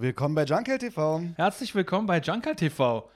[0.00, 1.22] Willkommen bei Junkel TV.
[1.34, 3.10] Herzlich willkommen bei Junker TV.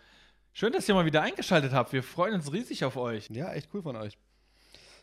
[0.52, 1.92] Schön, dass ihr mal wieder eingeschaltet habt.
[1.92, 3.30] Wir freuen uns riesig auf euch.
[3.30, 4.18] Ja, echt cool von euch.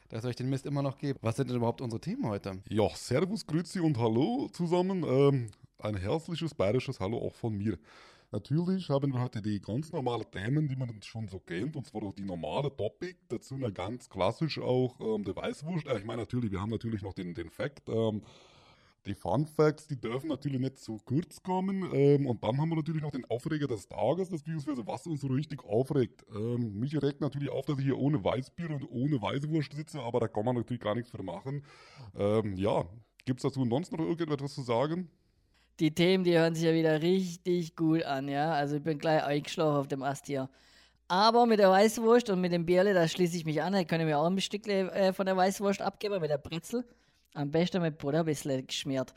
[0.09, 1.23] Dass es euch den Mist immer noch gibt.
[1.23, 2.61] Was sind denn überhaupt unsere Themen heute?
[2.67, 5.05] Ja, Servus, Grüezi und Hallo zusammen.
[5.07, 7.77] Ähm, ein herzliches bayerisches Hallo auch von mir.
[8.31, 12.03] Natürlich haben wir heute die ganz normalen Themen, die man schon so kennt, und zwar
[12.03, 13.15] auch die normale Topic.
[13.29, 15.87] Dazu eine ganz klassisch auch ähm, die Weißwurst.
[15.87, 17.87] Äh, ich meine natürlich, wir haben natürlich noch den, den Fact.
[17.87, 18.21] Ähm,
[19.09, 21.89] die Fun Facts, die dürfen natürlich nicht zu kurz kommen.
[21.93, 25.27] Ähm, und dann haben wir natürlich noch den Aufreger des Tages, beziehungsweise was uns so
[25.27, 26.23] richtig aufregt.
[26.33, 30.19] Ähm, mich regt natürlich auf, dass ich hier ohne Weißbier und ohne Weißwurst sitze, aber
[30.21, 31.63] da kann man natürlich gar nichts für machen.
[32.15, 32.85] Ähm, ja,
[33.25, 35.09] gibt es dazu sonst noch irgendetwas zu sagen?
[35.79, 38.51] Die Themen, die hören sich ja wieder richtig gut an, ja.
[38.51, 40.49] Also ich bin gleich eingeschlafen auf dem Ast hier.
[41.07, 43.73] Aber mit der Weißwurst und mit dem Bierle, da schließe ich mich an.
[43.73, 46.85] Da können wir auch ein Stück äh, von der Weißwurst abgeben mit der Brezel.
[47.33, 49.13] Am besten mit Butter ein bisschen geschmiert.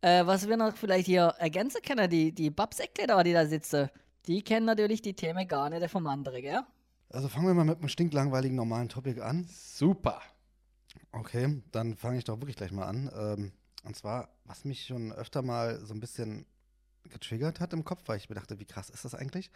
[0.00, 3.88] Äh, was wir noch vielleicht hier ergänzen können, die, die Babsäckle da, die da sitzen,
[4.26, 6.60] die kennen natürlich die Themen gar nicht vom anderen, gell?
[7.10, 9.46] Also fangen wir mal mit einem stinklangweiligen normalen Topic an.
[9.48, 10.20] Super.
[11.12, 13.10] Okay, dann fange ich doch wirklich gleich mal an.
[13.14, 13.52] Ähm,
[13.84, 16.46] und zwar, was mich schon öfter mal so ein bisschen
[17.04, 19.50] getriggert hat im Kopf, weil ich mir dachte, wie krass ist das eigentlich?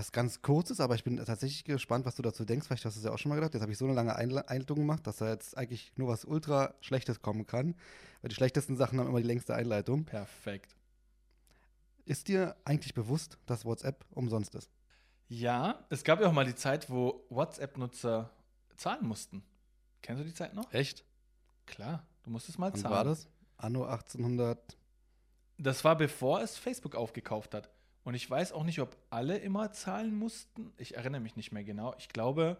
[0.00, 2.66] Was ganz kurz ist, aber ich bin tatsächlich gespannt, was du dazu denkst.
[2.66, 3.52] Vielleicht hast du es ja auch schon mal gedacht.
[3.52, 6.24] Jetzt habe ich so eine lange Einle- Einleitung gemacht, dass da jetzt eigentlich nur was
[6.24, 7.74] ultra Schlechtes kommen kann.
[8.22, 10.06] Weil die schlechtesten Sachen haben immer die längste Einleitung.
[10.06, 10.74] Perfekt.
[12.06, 14.70] Ist dir eigentlich bewusst, dass WhatsApp umsonst ist?
[15.28, 18.30] Ja, es gab ja auch mal die Zeit, wo WhatsApp-Nutzer
[18.78, 19.42] zahlen mussten.
[20.00, 20.72] Kennst du die Zeit noch?
[20.72, 21.04] Echt?
[21.66, 22.94] Klar, du musstest mal Wann zahlen.
[22.94, 23.28] war das?
[23.58, 24.78] Anno 1800.
[25.58, 27.68] Das war bevor es Facebook aufgekauft hat.
[28.04, 30.72] Und ich weiß auch nicht, ob alle immer zahlen mussten.
[30.78, 31.94] Ich erinnere mich nicht mehr genau.
[31.98, 32.56] Ich glaube,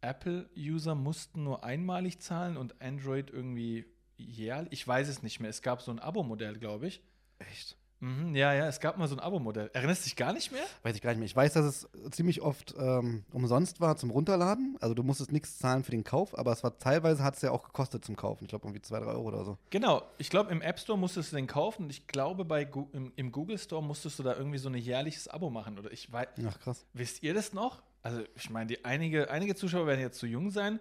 [0.00, 3.84] Apple-User mussten nur einmalig zahlen und Android irgendwie
[4.16, 4.72] jährlich.
[4.72, 5.50] Ich weiß es nicht mehr.
[5.50, 7.02] Es gab so ein Abo-Modell, glaube ich.
[7.38, 7.76] Echt?
[8.00, 9.70] Mhm, ja, ja, es gab mal so ein Abo-Modell.
[9.72, 10.62] Erinnerst du dich gar nicht mehr?
[10.84, 11.26] Weiß ich gar nicht mehr.
[11.26, 14.76] Ich weiß, dass es ziemlich oft ähm, umsonst war zum Runterladen.
[14.80, 17.50] Also du musstest nichts zahlen für den Kauf, aber es war teilweise hat es ja
[17.50, 18.44] auch gekostet zum Kaufen.
[18.44, 19.58] Ich glaube irgendwie 2, 3 Euro oder so.
[19.70, 22.86] Genau, ich glaube, im App Store musstest du den kaufen und ich glaube, bei Gu
[22.92, 25.78] im, im Google Store musstest du da irgendwie so ein jährliches Abo machen.
[25.78, 26.84] Oder ich weiß, Ach krass.
[26.92, 27.82] wisst ihr das noch?
[28.02, 30.78] Also, ich meine, einige, einige Zuschauer werden jetzt zu jung sein,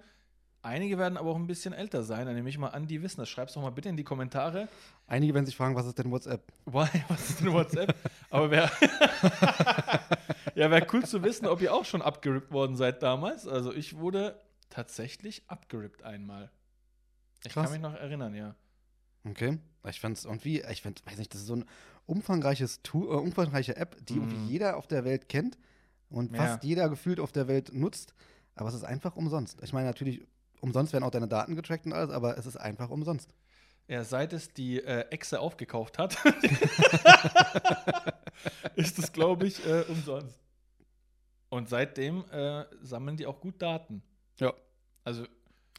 [0.62, 2.28] einige werden aber auch ein bisschen älter sein.
[2.28, 3.30] Dann nehme ich mal an, die wissen das.
[3.30, 4.68] Schreib's doch mal bitte in die Kommentare.
[5.08, 6.52] Einige werden sich fragen, was ist denn WhatsApp?
[6.66, 7.96] Why, was ist denn WhatsApp?
[8.30, 8.70] aber wäre
[10.56, 13.48] ja, wäre cool zu wissen, ob ihr auch schon abgerippt worden seid damals.
[13.48, 16.52] Also, ich wurde tatsächlich abgerippt einmal.
[17.46, 17.64] Ich Krass.
[17.66, 18.56] kann mich noch erinnern, ja.
[19.24, 19.60] Okay.
[19.88, 21.66] Ich fand es irgendwie, ich find, weiß nicht, das ist so ein
[22.06, 24.20] umfangreiches Tool, äh, umfangreiche App, die Mhm.
[24.24, 25.58] irgendwie jeder auf der Welt kennt
[26.10, 26.46] und Ja.
[26.46, 28.14] fast jeder gefühlt auf der Welt nutzt.
[28.56, 29.62] Aber es ist einfach umsonst.
[29.64, 30.22] Ich meine, natürlich,
[30.60, 33.34] umsonst werden auch deine Daten getrackt und alles, aber es ist einfach umsonst.
[33.88, 36.18] Ja, seit es die äh, Echse aufgekauft hat,
[38.76, 40.40] ist es, glaube ich, äh, umsonst.
[41.50, 44.02] Und seitdem äh, sammeln die auch gut Daten.
[44.40, 44.54] Ja.
[45.06, 45.26] Also,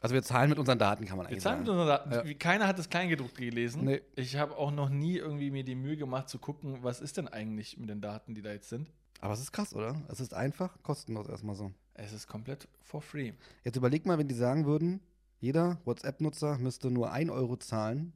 [0.01, 1.81] Also wir zahlen mit unseren Daten, kann man wir eigentlich zahlen mit sagen.
[1.81, 2.29] unseren Daten.
[2.29, 2.35] Ja.
[2.35, 3.85] Keiner hat das Kleingedruckt gelesen.
[3.85, 4.01] Nee.
[4.17, 7.29] Ich habe auch noch nie irgendwie mir die Mühe gemacht zu gucken, was ist denn
[7.29, 8.91] eigentlich mit den Daten, die da jetzt sind.
[9.21, 10.01] Aber es ist krass, oder?
[10.09, 11.73] Es ist einfach kostenlos erstmal so.
[11.95, 13.33] Es ist komplett for free.
[13.65, 15.01] Jetzt überleg mal, wenn die sagen würden,
[15.41, 18.13] jeder WhatsApp-Nutzer müsste nur 1 Euro zahlen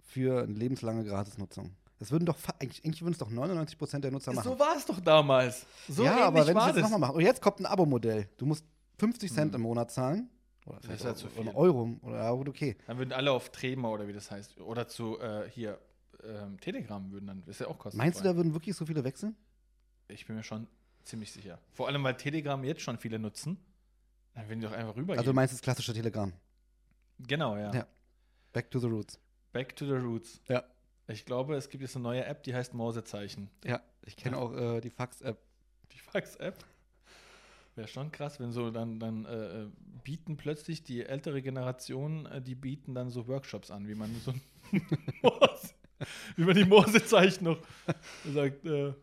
[0.00, 1.74] für eine lebenslange Gratisnutzung.
[1.98, 4.44] Das würden doch, eigentlich, eigentlich würden es doch 99% der Nutzer machen.
[4.44, 5.66] So war es doch damals.
[5.88, 6.82] So ja, aber wenn sie es das.
[6.82, 7.16] nochmal machen.
[7.16, 8.28] Und jetzt kommt ein Abo-Modell.
[8.36, 8.64] Du musst
[8.98, 9.56] 50 Cent Hm.
[9.56, 10.28] im Monat zahlen.
[10.66, 11.58] Oder Das vielleicht ist halt auch- zu oder viel.
[11.58, 11.96] Euro.
[12.02, 12.76] Oder ja, gut, okay.
[12.86, 14.58] Dann würden alle auf Trema oder wie das heißt.
[14.60, 15.78] Oder zu äh, hier
[16.24, 17.42] ähm, Telegram würden dann.
[17.46, 18.04] Ist ja auch kostenfrei.
[18.06, 19.36] Meinst du, da würden wirklich so viele wechseln?
[20.08, 20.66] Ich bin mir schon
[21.04, 21.58] ziemlich sicher.
[21.72, 23.58] Vor allem, weil Telegram jetzt schon viele nutzen.
[24.34, 25.18] Dann werden die doch einfach rübergehen.
[25.18, 26.32] Also du meinst das klassische Telegram.
[27.18, 27.72] Genau, ja.
[27.74, 27.86] Ja.
[28.52, 29.20] Back to the roots.
[29.52, 30.40] Back to the roots.
[30.48, 30.64] Ja.
[31.08, 33.48] Ich glaube, es gibt jetzt eine neue App, die heißt Morsezeichen.
[33.64, 35.38] Ja, ich kenne auch äh, die Fax-App.
[35.92, 36.64] Die Fax-App.
[37.76, 39.68] Wäre schon krass, wenn so dann, dann äh, äh,
[40.02, 44.32] bieten plötzlich die ältere Generation, äh, die bieten dann so Workshops an, wie man so
[46.36, 47.58] wie man die Morsezeichen noch
[48.32, 48.94] sagt, äh,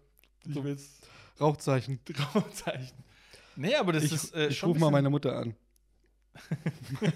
[0.46, 1.08] ich will jetzt
[1.40, 2.00] Rauchzeichen.
[2.06, 2.98] Traumzeichen.
[3.56, 5.56] Nee, aber das Ich, ist äh, ich rufe mal meine Mutter an.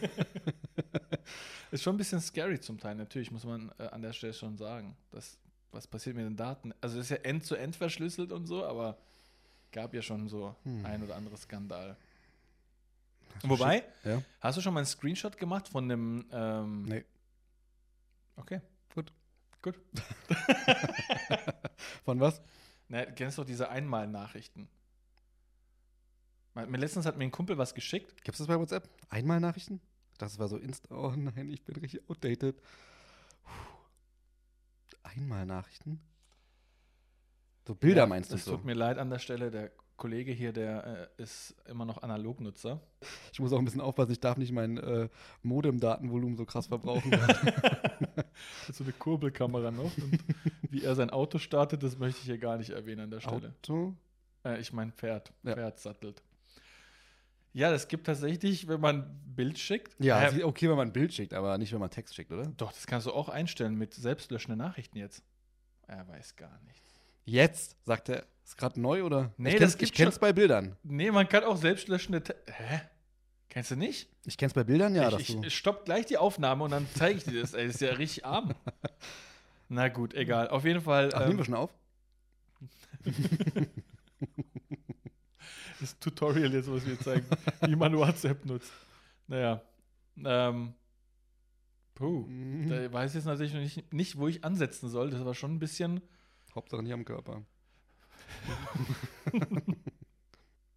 [1.71, 4.57] Ist schon ein bisschen scary zum Teil, natürlich, muss man äh, an der Stelle schon
[4.57, 4.95] sagen.
[5.11, 5.37] Das,
[5.71, 6.73] was passiert mit den Daten?
[6.81, 8.97] Also, es ist ja end-zu-end verschlüsselt und so, aber
[9.71, 10.85] gab ja schon so Hm.
[10.85, 11.97] ein oder andere Skandal.
[13.43, 14.21] Wobei, Ja.
[14.39, 16.25] hast du schon mal einen Screenshot gemacht von dem.
[16.31, 17.05] Ähm, Nee.
[18.37, 18.61] Okay.
[18.95, 19.11] Gut.
[19.61, 19.75] Gut.
[22.05, 22.41] Von was?
[22.87, 24.67] Na, du kennst doch diese Einmal-Nachrichten.
[26.65, 28.23] Mein- letztens hat mir ein Kumpel was geschickt.
[28.23, 28.89] Gibt es das bei WhatsApp?
[29.09, 29.79] Einmal Nachrichten?
[30.17, 30.93] Das war so Insta.
[30.95, 32.59] Oh nein, ich bin richtig outdated.
[33.43, 33.49] Puh.
[35.03, 35.99] Einmal-Nachrichten?
[37.67, 38.55] So Bilder Ja, meinst du Es so?
[38.55, 42.79] tut mir leid an der Stelle, der Kollege hier, der äh, ist immer noch Analognutzer.
[43.33, 45.09] Ich muss auch ein bisschen aufpassen, ich darf nicht mein äh,
[45.43, 47.11] Modem-Datenvolumen so krass verbrauchen.
[47.21, 48.27] Hat
[48.75, 49.95] so eine Kurbelkamera noch.
[49.97, 50.19] Und
[50.69, 53.49] wie er sein Auto startet, das möchte ich hier gar nicht erwähnen an der Stelle.
[53.63, 53.95] Auto?
[54.45, 55.33] Äh, ich meine Pferd.
[55.43, 55.53] Ja.
[55.53, 56.21] Pferd sattelt.
[57.57, 59.95] Ja, es gibt tatsächlich, wenn man ein Bild schickt.
[59.97, 62.45] Ja, äh, okay, wenn man ein Bild schickt, aber nicht, wenn man Text schickt, oder?
[62.55, 65.23] doch, das kannst du auch einstellen mit selbstlöschenden Nachrichten jetzt.
[65.87, 66.93] Er weiß gar nichts.
[67.25, 68.27] Jetzt, sagt er.
[68.45, 69.31] Ist gerade neu, oder?
[69.37, 70.21] Nee, ich das kenn's, ich gibt's kenn's schon.
[70.21, 70.77] bei Bildern.
[70.83, 72.21] Nee, man kann auch selbstlöschende.
[72.21, 72.81] Te Hä?
[73.49, 74.07] Kennst du nicht?
[74.25, 75.43] Ich kenn's bei Bildern, ja, ich, du.
[75.43, 77.55] ich stopp gleich die Aufnahme und dann zeige ich dir das.
[77.55, 78.53] Ey, das ist ja richtig arm.
[79.67, 80.49] Na gut, egal.
[80.49, 81.09] Auf jeden Fall.
[81.11, 81.73] Ach, ähm, nehmen wir schon auf?
[85.79, 87.25] das Tutorial jetzt, was wir zeigen,
[87.61, 88.71] wie man WhatsApp nutzt.
[89.27, 89.61] Naja.
[90.23, 90.73] Ähm,
[91.95, 92.25] puh.
[92.27, 92.69] Mhm.
[92.69, 95.09] Da weiß ich jetzt natürlich noch nicht, nicht, wo ich ansetzen soll.
[95.09, 96.01] Das war schon ein bisschen.
[96.55, 97.43] Hauptsache nicht am Körper.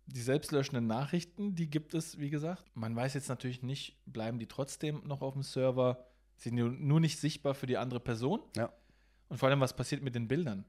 [0.06, 2.64] Die selbstlöschenden Nachrichten, die gibt es, wie gesagt.
[2.75, 6.05] Man weiß jetzt natürlich nicht, bleiben die trotzdem noch auf dem Server,
[6.37, 8.40] sind nur, nur nicht sichtbar für die andere Person.
[8.56, 8.73] Ja.
[9.28, 10.64] Und vor allem, was passiert mit den Bildern?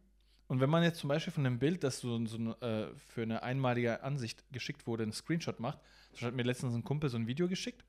[0.51, 3.42] Und wenn man jetzt zum Beispiel von einem Bild, das so, so äh, für eine
[3.42, 5.80] einmalige Ansicht geschickt wurde, einen Screenshot macht,
[6.12, 7.86] so hat mir letztens ein Kumpel so ein Video geschickt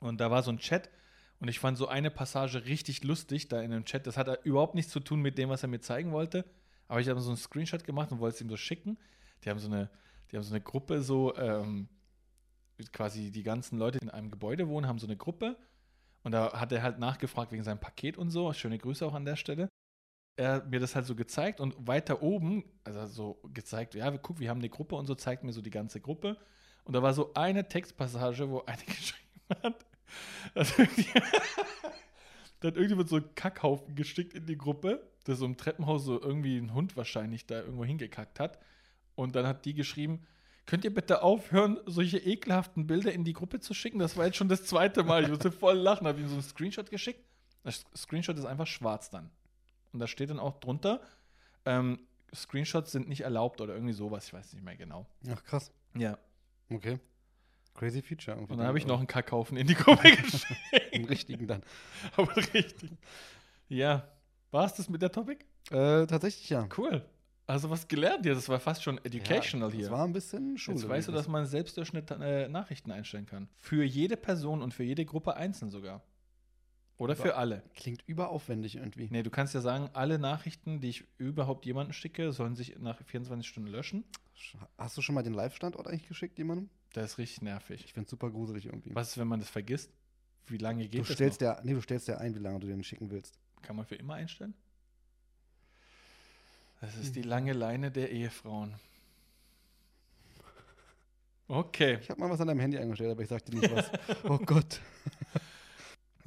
[0.00, 0.88] und da war so ein Chat
[1.40, 4.06] und ich fand so eine Passage richtig lustig da in dem Chat.
[4.06, 6.46] Das hat überhaupt nichts zu tun mit dem, was er mir zeigen wollte,
[6.86, 8.96] aber ich habe so einen Screenshot gemacht und wollte es ihm so schicken.
[9.44, 9.90] Die haben so eine,
[10.32, 11.90] die haben so eine Gruppe, so ähm,
[12.94, 15.58] quasi die ganzen Leute die in einem Gebäude wohnen, haben so eine Gruppe
[16.22, 18.54] und da hat er halt nachgefragt wegen seinem Paket und so.
[18.54, 19.68] Schöne Grüße auch an der Stelle
[20.38, 24.50] er mir das halt so gezeigt und weiter oben, also so gezeigt, ja, guck, wir
[24.50, 26.36] haben eine Gruppe und so zeigt mir so die ganze Gruppe.
[26.84, 29.84] Und da war so eine Textpassage, wo eine geschrieben hat,
[30.54, 31.06] dass irgendwie-
[32.62, 36.72] irgendjemand so einen Kackhaufen gestickt in die Gruppe, der so im Treppenhaus so irgendwie ein
[36.72, 38.58] Hund wahrscheinlich da irgendwo hingekackt hat.
[39.16, 40.24] Und dann hat die geschrieben,
[40.66, 43.98] könnt ihr bitte aufhören, solche ekelhaften Bilder in die Gruppe zu schicken?
[43.98, 45.24] Das war jetzt schon das zweite Mal.
[45.24, 47.24] Ich musste voll lachen, habe ihm so einen Screenshot geschickt.
[47.64, 49.30] Das Screenshot ist einfach schwarz dann.
[49.92, 51.00] Und da steht dann auch drunter,
[51.64, 52.00] ähm,
[52.34, 55.06] Screenshots sind nicht erlaubt oder irgendwie sowas, ich weiß nicht mehr genau.
[55.30, 55.72] Ach, krass.
[55.94, 56.18] Ja.
[56.70, 56.98] Okay.
[57.74, 58.36] Crazy Feature.
[58.36, 58.52] irgendwie.
[58.52, 60.92] Und dann habe ich noch einen Kackhaufen in die Gruppe geschickt.
[60.92, 61.62] einen richtigen dann.
[62.16, 62.90] Aber richtig.
[63.68, 64.08] Ja.
[64.50, 65.44] War es das mit der Topic?
[65.70, 66.66] Äh, tatsächlich ja.
[66.76, 67.04] Cool.
[67.46, 68.34] Also was gelernt hier.
[68.34, 69.84] Das war fast schon educational ja, hier.
[69.84, 70.76] Das war ein bisschen Schule.
[70.76, 73.48] Jetzt weißt du, dass man selbstdurchschnitt äh, Nachrichten einstellen kann.
[73.56, 76.02] Für jede Person und für jede Gruppe einzeln sogar.
[76.98, 77.62] Oder für alle.
[77.74, 79.08] Klingt überaufwendig irgendwie.
[79.10, 83.00] Nee, du kannst ja sagen, alle Nachrichten, die ich überhaupt jemandem schicke, sollen sich nach
[83.02, 84.04] 24 Stunden löschen.
[84.76, 86.68] Hast du schon mal den Live-Standort eigentlich geschickt jemandem?
[86.92, 87.84] Das ist richtig nervig.
[87.84, 88.94] Ich finde es super gruselig irgendwie.
[88.94, 89.92] Was ist, wenn man das vergisst?
[90.48, 91.48] Wie lange geht du das stellst noch?
[91.48, 93.38] ja, nee, du stellst ja ein, wie lange du den schicken willst.
[93.62, 94.54] Kann man für immer einstellen?
[96.80, 98.74] Das ist die lange Leine der Ehefrauen.
[101.48, 101.98] Okay.
[102.00, 103.90] Ich habe mal was an deinem Handy eingestellt, aber ich sag dir nicht was.
[104.24, 104.80] oh Gott.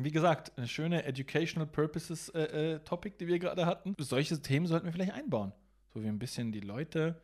[0.04, 3.96] Wie gesagt, eine schöne Educational Purposes äh, äh, Topic, die wir gerade hatten.
[4.00, 5.52] Solche Themen sollten wir vielleicht einbauen.
[5.94, 7.22] So wie ein bisschen die Leute,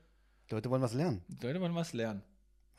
[0.50, 1.22] Die Leute wollen was lernen.
[1.28, 2.22] die Leute wollen was lernen.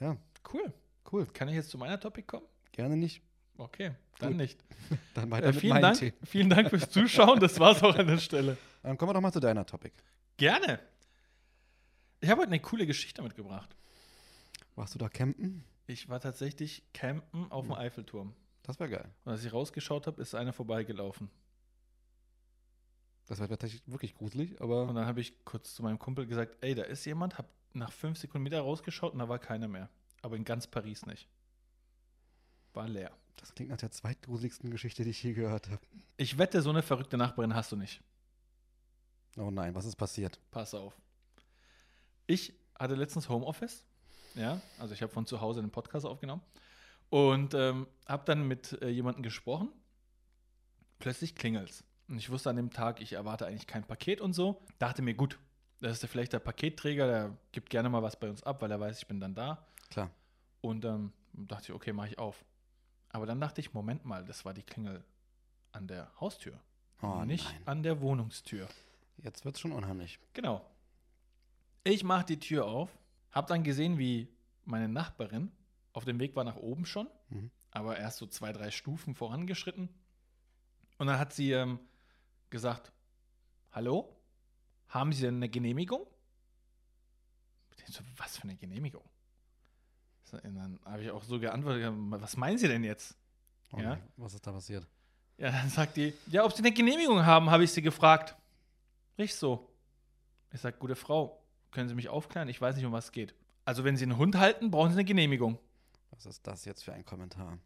[0.01, 0.17] Ja,
[0.53, 0.73] Cool.
[1.13, 1.27] cool.
[1.27, 2.47] Kann ich jetzt zu meiner Topic kommen?
[2.73, 3.23] Gerne nicht.
[3.57, 4.37] Okay, dann Gut.
[4.39, 4.65] nicht.
[5.15, 7.41] Dann weiter Äh, mit vielen, meinen Dank, vielen Dank fürs Zuschauen.
[7.41, 8.57] Das war's auch an der Stelle.
[8.85, 9.93] Dann kommen wir doch mal zu deiner Topic.
[10.37, 10.79] Gerne.
[12.21, 13.75] Ich habe heute eine coole Geschichte mitgebracht.
[14.77, 15.65] Warst du da campen?
[15.89, 18.33] Ich war tatsächlich campen auf dem Eiffelturm.
[18.69, 19.11] Das wäre geil.
[19.25, 21.31] Und als ich rausgeschaut habe, ist einer vorbeigelaufen.
[23.25, 26.59] Das wäre tatsächlich wirklich gruselig, aber Und dann habe ich kurz zu meinem Kumpel gesagt,
[26.61, 29.89] ey, da ist jemand, habe nach fünf Sekunden wieder rausgeschaut und da war keiner mehr.
[30.21, 31.27] Aber in ganz Paris nicht.
[32.75, 33.11] War leer.
[33.37, 35.81] das klingt nach der zweitgruseligsten Geschichte, die ich je gehört habe.
[36.19, 38.03] Ich wette, so eine verrückte Nachbarin hast du nicht.
[39.39, 40.39] Oh nein, was ist passiert?
[40.51, 40.95] Pass auf.
[42.27, 43.87] Ich hatte letztens Homeoffice.
[44.35, 46.43] Ja, also ich habe von zu Hause einen Podcast aufgenommen.
[47.11, 49.71] Und ähm, habe dann mit äh, jemandem gesprochen.
[50.99, 51.85] Plötzlich klingelt's.
[52.09, 54.63] Und ich wusste an dem Tag, ich erwarte eigentlich kein Paket und so.
[54.79, 55.39] Dachte mir, gut,
[55.81, 58.71] das ist ja vielleicht der Paketträger, der gibt gerne mal was bei uns ab, weil
[58.71, 59.67] er weiß, ich bin dann da.
[59.91, 60.11] Klar.
[60.61, 62.45] Und ähm, dachte ich, okay, mache ich auf.
[63.11, 65.05] Aber dann dachte ich, Moment mal, das war die Klingel
[65.73, 66.59] an der Haustür.
[67.03, 67.63] Oh nicht nein.
[67.67, 68.69] an der Wohnungstür.
[69.19, 70.19] Jetzt wird's schon unheimlich.
[70.33, 70.65] Genau.
[71.85, 72.91] Ich mache die Tür auf,
[73.31, 74.29] habe dann gesehen, wie
[74.65, 75.53] meine Nachbarin
[75.99, 77.51] auf dem Weg war nach oben schon, Mhm.
[77.73, 79.89] aber erst so zwei, drei Stufen vorangeschritten.
[80.97, 81.79] Und dann hat sie ähm,
[82.51, 82.93] gesagt,
[83.73, 84.17] hallo,
[84.89, 86.07] haben Sie denn eine Genehmigung?
[87.87, 89.05] Ich so, was für eine Genehmigung?
[90.33, 93.17] Und dann habe ich auch so geantwortet, was meinen Sie denn jetzt?
[93.73, 93.99] Oh Ja?
[94.17, 94.87] was ist da passiert?
[95.39, 98.35] Ja, dann sagt die, ja, ob sie eine Genehmigung haben, habe ich sie gefragt.
[99.17, 99.71] Nicht so.
[100.53, 102.49] Ich sag, gute Frau, können Sie mich aufklären?
[102.49, 103.35] Ich weiß nicht, um was es geht.
[103.65, 105.59] Also, wenn Sie einen Hund halten, brauchen Sie eine Genehmigung.
[106.19, 107.59] Was ist das jetzt für ein Kommentar?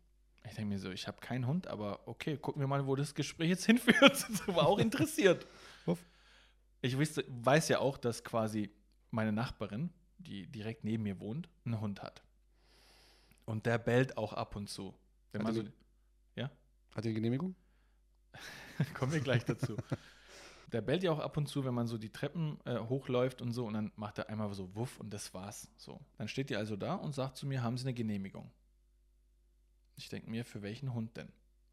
[0.44, 3.14] Ich denke mir so, ich habe keinen Hund, aber okay, gucken wir mal, wo das
[3.14, 4.26] Gespräch jetzt hinführt.
[4.28, 5.47] Ich war auch interessiert.
[6.82, 8.71] Ich wusste, weiß ja auch, dass quasi
[9.11, 12.23] meine Nachbarin, die direkt neben mir wohnt, einen Hund hat.
[13.44, 14.94] Und der bellt auch ab und zu.
[15.30, 16.42] Wenn man Hat so, die-
[16.94, 17.54] Hat die Genehmigung?
[18.94, 19.76] kommen wir gleich dazu.
[20.72, 23.52] Der bellt ja auch ab und zu, wenn man so die Treppen äh, hochläuft und
[23.52, 25.68] so, und dann macht er einmal so Wuff und das war's.
[25.76, 26.00] So.
[26.18, 28.50] Dann steht die also da und sagt zu mir, haben Sie eine Genehmigung?
[29.96, 31.28] Ich denke mir, für welchen Hund denn?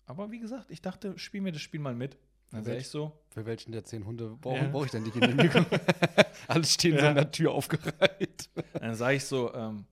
[0.05, 2.17] Aber wie gesagt, ich dachte, spiel mir das Spiel mal mit.
[2.51, 4.67] Dann welch- ich so, Für welchen der zehn Hunde brauche Ja.
[4.69, 5.65] brauch ich denn die Genehmigung?
[6.47, 7.09] Alles stehen so Ja.
[7.09, 8.49] an der Tür aufgereiht.
[8.73, 9.85] dann sage ich so, ähm,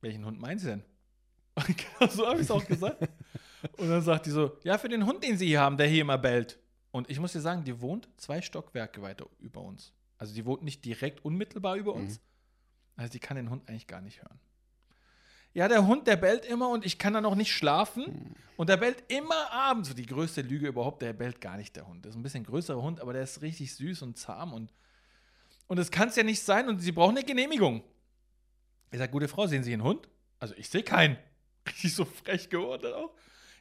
[0.00, 0.84] welchen Hund meinen Sie denn?
[1.56, 1.66] Und
[1.98, 3.08] genau so habe ich es auch gesagt.
[3.76, 6.02] Und dann sagt die so, ja, für den Hund, den Sie hier haben, der hier
[6.02, 6.59] immer bellt.
[6.90, 9.92] Und ich muss dir sagen, die wohnt zwei Stockwerke weiter über uns.
[10.18, 12.20] Also die wohnt nicht direkt unmittelbar über uns.
[12.96, 14.38] Also die kann den Hund eigentlich gar nicht hören.
[15.52, 18.34] Ja, der Hund, der bellt immer und ich kann dann auch nicht schlafen.
[18.56, 19.88] Und der bellt immer abends.
[19.88, 22.04] So die größte Lüge überhaupt, der bellt gar nicht, der Hund.
[22.04, 24.52] Das ist ein bisschen größerer Hund, aber der ist richtig süß und zahm.
[24.52, 24.72] Und,
[25.66, 27.82] und das kann es ja nicht sein und sie brauchen eine Genehmigung.
[28.92, 30.08] Ich sage, gute Frau, sehen Sie einen Hund?
[30.38, 31.16] Also ich sehe keinen.
[31.66, 33.14] Richtig so frech geworden auch.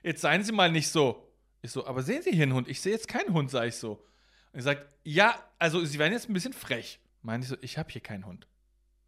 [0.04, 1.29] Jetzt seien Sie mal nicht so.
[1.62, 2.68] Ich so, aber sehen Sie hier einen Hund?
[2.68, 4.06] Ich sehe jetzt keinen Hund, sage ich so.
[4.52, 7.00] Und ich sagt, ja, also Sie werden jetzt ein bisschen frech.
[7.22, 8.48] Meine ich so, ich habe hier keinen Hund.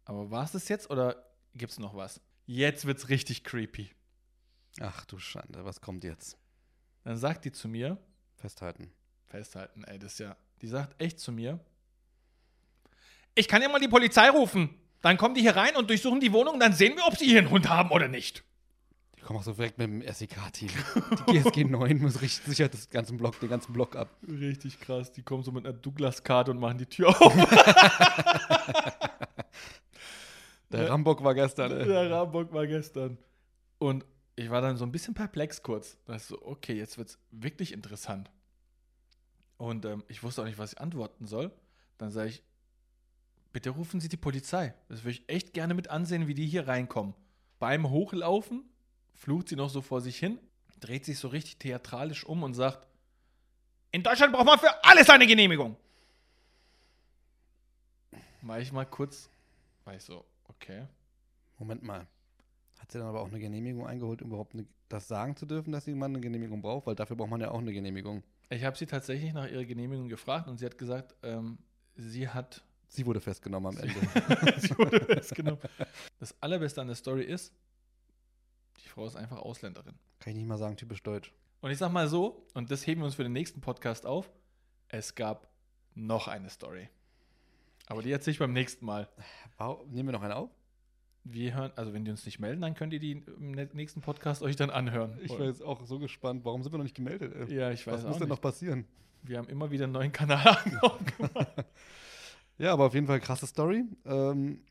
[0.04, 2.20] Aber war es das jetzt oder gibt es noch was?
[2.46, 3.90] Jetzt wird's richtig creepy.
[4.80, 6.36] Ach du Schande, was kommt jetzt?
[7.04, 7.98] Dann sagt die zu mir,
[8.36, 8.92] Festhalten.
[9.26, 11.60] festhalten, ey, das ist ja, die sagt echt zu mir,
[13.34, 14.78] ich kann ja mal die Polizei rufen.
[15.00, 17.38] Dann kommen die hier rein und durchsuchen die Wohnung, dann sehen wir, ob sie hier
[17.38, 18.44] einen Hund haben oder nicht.
[19.22, 20.70] Die kommen auch so direkt mit dem SEK-Team.
[21.28, 24.08] Die GSG 9 muss richtig sicher das ganzen Block, den ganzen Block ab.
[24.28, 27.32] Richtig krass, die kommen so mit einer Douglas-Karte und machen die Tür auf.
[30.72, 30.90] Der.
[30.90, 31.70] Rambock war gestern.
[31.70, 31.86] Ey.
[31.86, 33.16] Der Rambock war gestern.
[33.78, 35.98] Und ich war dann so ein bisschen perplex kurz.
[36.04, 38.28] Da ist so, okay, jetzt wird's wirklich interessant.
[39.56, 41.52] Und ähm, ich wusste auch nicht, was ich antworten soll.
[41.96, 42.42] Dann sage ich,
[43.52, 44.74] bitte rufen Sie die Polizei.
[44.88, 47.14] Das würde ich echt gerne mit ansehen, wie die hier reinkommen.
[47.60, 48.64] Beim Hochlaufen
[49.22, 50.38] flucht sie noch so vor sich hin,
[50.80, 52.88] dreht sich so richtig theatralisch um und sagt,
[53.92, 55.76] in Deutschland braucht man für alles eine Genehmigung.
[58.40, 59.30] War ich mal kurz,
[59.84, 60.86] war ich so, okay.
[61.56, 62.04] Moment mal.
[62.80, 65.70] Hat sie dann aber auch eine Genehmigung eingeholt, um überhaupt eine, das sagen zu dürfen,
[65.70, 66.88] dass jemand eine Genehmigung braucht?
[66.88, 68.24] Weil dafür braucht man ja auch eine Genehmigung.
[68.50, 71.58] Ich habe sie tatsächlich nach ihrer Genehmigung gefragt und sie hat gesagt, ähm,
[71.94, 72.64] sie hat.
[72.88, 73.94] Sie wurde festgenommen am Ende.
[74.60, 75.60] sie wurde festgenommen.
[76.18, 77.52] Das Allerbeste an der Story ist,
[78.84, 79.94] die Frau ist einfach Ausländerin.
[80.20, 81.32] Kann ich nicht mal sagen, typisch deutsch.
[81.60, 84.30] Und ich sag mal so, und das heben wir uns für den nächsten Podcast auf:
[84.88, 85.48] Es gab
[85.94, 86.88] noch eine Story.
[87.86, 89.08] Aber die erzähle ich beim nächsten Mal.
[89.88, 90.50] Nehmen wir noch einen auf?
[91.24, 94.42] Wir hören, also wenn die uns nicht melden, dann könnt ihr die im nächsten Podcast
[94.42, 95.18] euch dann anhören.
[95.22, 96.44] Ich war jetzt auch so gespannt.
[96.44, 97.32] Warum sind wir noch nicht gemeldet?
[97.34, 97.54] Ey?
[97.54, 98.86] ja, ich weiß Was muss denn noch passieren?
[99.22, 101.64] Wir haben immer wieder einen neuen Kanal aufgemacht.
[102.58, 103.84] Ja, aber auf jeden Fall krasse Story.
[104.04, 104.62] Ähm,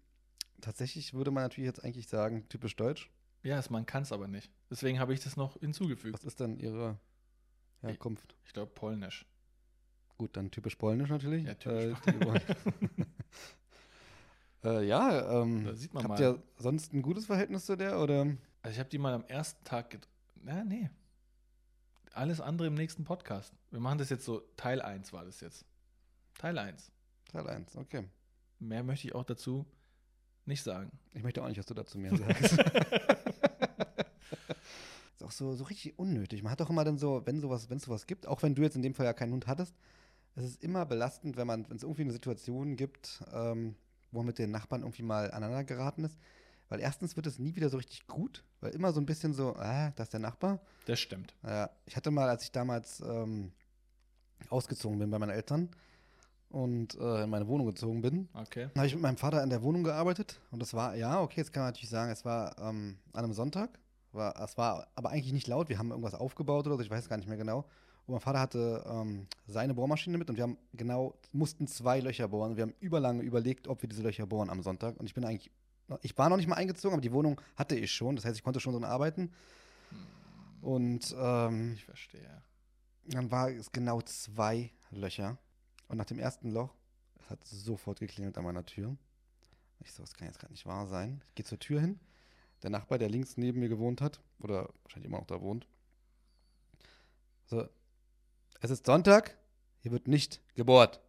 [0.60, 3.10] tatsächlich würde man natürlich jetzt eigentlich sagen, typisch deutsch.
[3.44, 4.52] Ja, es- man kann es aber nicht.
[4.70, 6.14] Deswegen habe ich das noch hinzugefügt.
[6.14, 6.98] Was ist denn ihre
[7.82, 8.36] Herkunft?
[8.46, 9.26] Ich glaube Polnisch.
[10.18, 11.46] Gut, dann typisch polnisch natürlich.
[11.46, 12.42] Ja, typisch Äh,
[14.64, 16.22] äh, ja, ähm, Da sieht man habt mal.
[16.22, 18.22] ihr sonst ein gutes Verhältnis zu der oder?
[18.62, 19.98] Also ich habe die mal am ersten Tag
[20.44, 20.90] Na, nee.
[22.14, 23.54] Alles andere im nächsten Podcast.
[23.72, 25.66] Wir machen das jetzt so, Teil 1 war das jetzt.
[26.38, 26.92] Teil 1.
[27.32, 28.04] Teil 1, okay.
[28.60, 29.66] Mehr möchte ich auch dazu
[30.46, 30.92] nicht sagen.
[31.14, 32.58] Ich möchte auch nicht, was du dazu mir sagst.
[35.32, 36.44] auch so, so richtig unnötig.
[36.44, 38.62] Man hat doch immer dann so, wenn sowas, wenn es sowas gibt, auch wenn du
[38.62, 39.76] jetzt in dem Fall ja keinen Hund hattest,
[40.36, 43.76] es ist immer belastend, wenn man, wenn es irgendwie eine Situation gibt, ähm,
[44.12, 46.18] wo man mit den Nachbarn irgendwie mal aneinander geraten ist.
[46.70, 49.56] Weil erstens wird es nie wieder so richtig gut, weil immer so ein bisschen so,
[49.58, 50.60] ah, das ist der Nachbar.
[50.86, 51.34] Das stimmt.
[51.44, 53.52] Ja, ich hatte mal, als ich damals ähm,
[54.50, 55.70] ausgezogen bin bei meinen Eltern
[56.50, 58.70] und äh, in meine Wohnung gezogen bin, Okay.
[58.76, 61.52] habe ich mit meinem Vater in der Wohnung gearbeitet und das war, ja, okay, jetzt
[61.52, 63.78] kann man natürlich sagen, es war ähm, an einem Sonntag,
[64.14, 67.08] war, es war aber eigentlich nicht laut, wir haben irgendwas aufgebaut oder so, ich weiß
[67.10, 67.66] gar nicht mehr genau.
[68.08, 72.28] Und mein Vater hatte ähm, seine Bohrmaschine mit und wir haben genau, mussten zwei Löcher
[72.28, 72.56] bohren.
[72.58, 74.98] Wir haben überlange überlegt, ob wir diese Löcher bohren am Sonntag.
[75.00, 75.52] Und ich bin eigentlich,
[76.02, 78.16] ich war noch nicht mal eingezogen, aber die Wohnung hatte ich schon.
[78.16, 79.32] Das heißt, ich konnte schon drin arbeiten.
[80.62, 82.42] Und ähm, Ich verstehe.
[83.06, 85.38] dann war es genau zwei Löcher.
[85.88, 86.74] Und nach dem ersten Loch,
[87.20, 88.98] es hat sofort geklingelt an meiner Tür.
[89.80, 91.24] Ich so, das kann jetzt gerade nicht wahr sein.
[91.30, 92.00] Ich gehe zur Tür hin.
[92.64, 95.68] Der Nachbar, der links neben mir gewohnt hat, oder wahrscheinlich immer noch da wohnt,
[97.48, 97.68] So,
[98.62, 99.36] es ist Sonntag,
[99.80, 101.02] hier wird nicht gebohrt.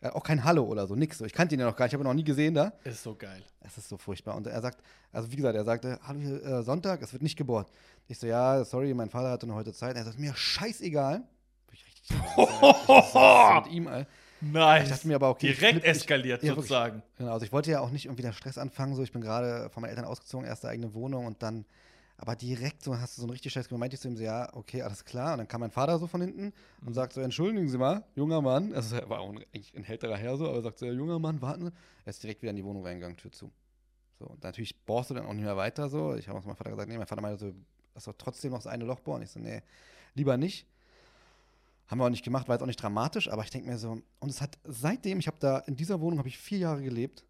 [0.00, 1.18] Er hat auch kein Hallo oder so, nix.
[1.18, 1.24] So.
[1.24, 2.72] Ich kannte ihn ja noch gar nicht, ich habe ihn noch nie gesehen da.
[2.84, 3.42] Ist so geil.
[3.60, 4.36] Es ist so furchtbar.
[4.36, 4.82] Und er sagt,
[5.12, 7.70] also wie gesagt, er sagte, hallo, äh, Sonntag, es wird nicht gebohrt.
[8.06, 9.96] Ich so, ja, sorry, mein Vater hatte nur heute Zeit.
[9.96, 11.18] Er sagt, mir scheißegal.
[11.66, 14.06] Bin ich richtig mit ihm, ey.
[14.52, 14.84] Nice.
[14.84, 16.66] Ich dachte mir aber, okay, ich Direkt flipp- ich- eskaliert ja, wirklich.
[16.68, 17.02] sozusagen.
[17.16, 19.70] Genau, also ich wollte ja auch nicht irgendwie den Stress anfangen, so ich bin gerade
[19.70, 21.64] von meinen Eltern ausgezogen, erste eigene Wohnung und dann,
[22.16, 24.48] aber direkt so hast du so einen richtig scheiß meinte ich zu ihm so, ja,
[24.54, 25.32] okay, alles klar.
[25.32, 26.94] Und dann kam mein Vater so von hinten und Mhm.
[26.94, 30.16] sagt so, entschuldigen Sie mal, junger Mann, also er war auch ein, eigentlich ein älterer
[30.16, 31.72] Herr so, aber er sagt so, junger Mann, warten Sie.
[32.04, 33.50] Er ist direkt wieder in die Wohnung reingegangen, Tür zu.
[34.18, 36.14] So, und natürlich bohrst du dann auch nicht mehr weiter so.
[36.14, 37.52] Ich habe auch meinem Vater gesagt, nee, mein Vater meinte so,
[37.94, 39.22] lass doch trotzdem noch das eine Loch bohren.
[39.22, 39.62] Ich so, nee,
[40.14, 40.66] lieber nicht.
[41.86, 44.00] Haben wir auch nicht gemacht, war jetzt auch nicht dramatisch, aber ich denke mir so,
[44.18, 47.24] und es hat seitdem, ich habe da, in dieser Wohnung habe ich vier Jahre gelebt,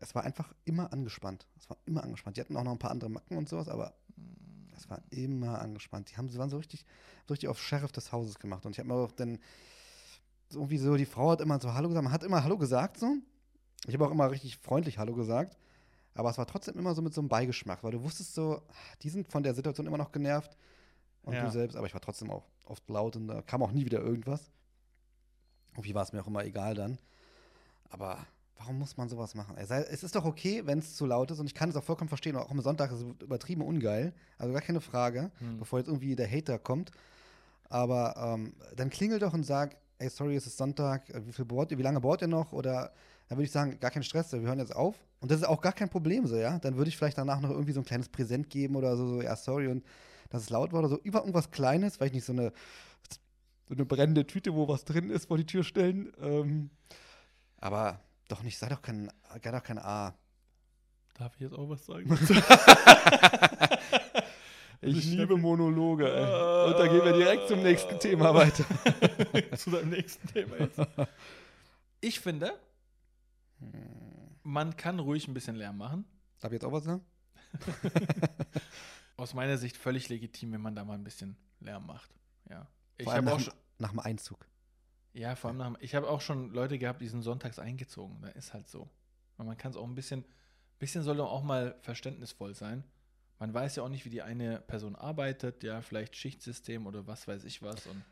[0.00, 1.46] es war einfach immer angespannt.
[1.56, 2.36] Es war immer angespannt.
[2.36, 3.94] Die hatten auch noch ein paar andere Macken und sowas, aber
[4.76, 6.10] es war immer angespannt.
[6.10, 6.84] Die haben, sie waren so richtig,
[7.28, 8.66] so richtig auf Sheriff des Hauses gemacht.
[8.66, 9.38] Und ich habe mir auch dann,
[10.50, 13.14] irgendwie so, die Frau hat immer so Hallo gesagt, man hat immer Hallo gesagt so.
[13.86, 15.56] Ich habe auch immer richtig freundlich Hallo gesagt.
[16.14, 18.60] Aber es war trotzdem immer so mit so einem Beigeschmack, weil du wusstest so,
[19.02, 20.56] die sind von der Situation immer noch genervt.
[21.22, 21.44] Und Ja.
[21.44, 24.00] du selbst, aber ich war trotzdem auch oft laut und da kam auch nie wieder
[24.00, 24.50] irgendwas.
[25.72, 26.98] Irgendwie war es mir auch immer egal dann.
[27.90, 28.18] Aber
[28.58, 29.56] warum muss man sowas machen?
[29.56, 32.08] Es ist doch okay, wenn es zu laut ist und ich kann es auch vollkommen
[32.08, 32.36] verstehen.
[32.36, 34.12] Auch am Sonntag ist es übertrieben ungeil.
[34.38, 35.58] Also gar keine Frage, Hm.
[35.58, 36.90] bevor jetzt irgendwie der Hater kommt.
[37.68, 41.44] Aber ähm, dann klingel doch und sag, ey, sorry, es ist Sonntag, äh, wie viel
[41.46, 42.52] bohrt ihr, wie lange bohrt ihr noch?
[42.52, 42.92] Oder
[43.28, 44.94] dann würde ich sagen, gar kein Stress, wir hören jetzt auf.
[45.20, 46.58] Und das ist auch gar kein Problem so, ja.
[46.58, 49.22] Dann würde ich vielleicht danach noch irgendwie so ein kleines Präsent geben oder so, so
[49.22, 49.84] ja, sorry, und
[50.32, 50.98] dass es laut war oder so.
[50.98, 52.52] Über irgendwas Kleines, weil ich nicht so eine,
[53.68, 56.10] so eine brennende Tüte, wo was drin ist, vor die Tür stellen.
[56.20, 56.70] Ähm,
[57.58, 59.10] aber doch nicht, sei doch kein,
[59.42, 60.14] sei doch kein A.
[61.14, 62.18] Darf ich jetzt auch was sagen?
[64.84, 66.66] Ich Ich liebe Monologe, ey.
[66.66, 68.64] Und da gehen wir direkt zum nächsten Thema weiter.
[69.56, 70.80] Zu deinem nächsten Thema jetzt.
[72.00, 72.58] Ich finde,
[74.42, 76.04] man kann ruhig ein bisschen Lärm machen.
[76.40, 77.04] Darf ich jetzt auch was sagen?
[79.22, 82.10] Aus meiner Sicht völlig legitim, wenn man da mal ein bisschen Lärm macht.
[82.50, 82.66] Ja.
[82.98, 84.46] Ich Vor allem habe nach, auch schon, nach dem Einzug.
[85.12, 88.18] ja, vor allem nach, dem- ich habe auch schon Leute gehabt, die sind sonntags eingezogen.
[88.20, 88.88] Da ist halt so.
[89.36, 90.24] Und man kann es auch ein bisschen,
[90.80, 92.82] bisschen soll doch auch mal verständnisvoll sein.
[93.38, 97.26] Man weiß ja auch nicht, wie die eine Person arbeitet, ja, vielleicht Schichtsystem oder was
[97.28, 97.86] weiß ich was.
[97.86, 98.02] Und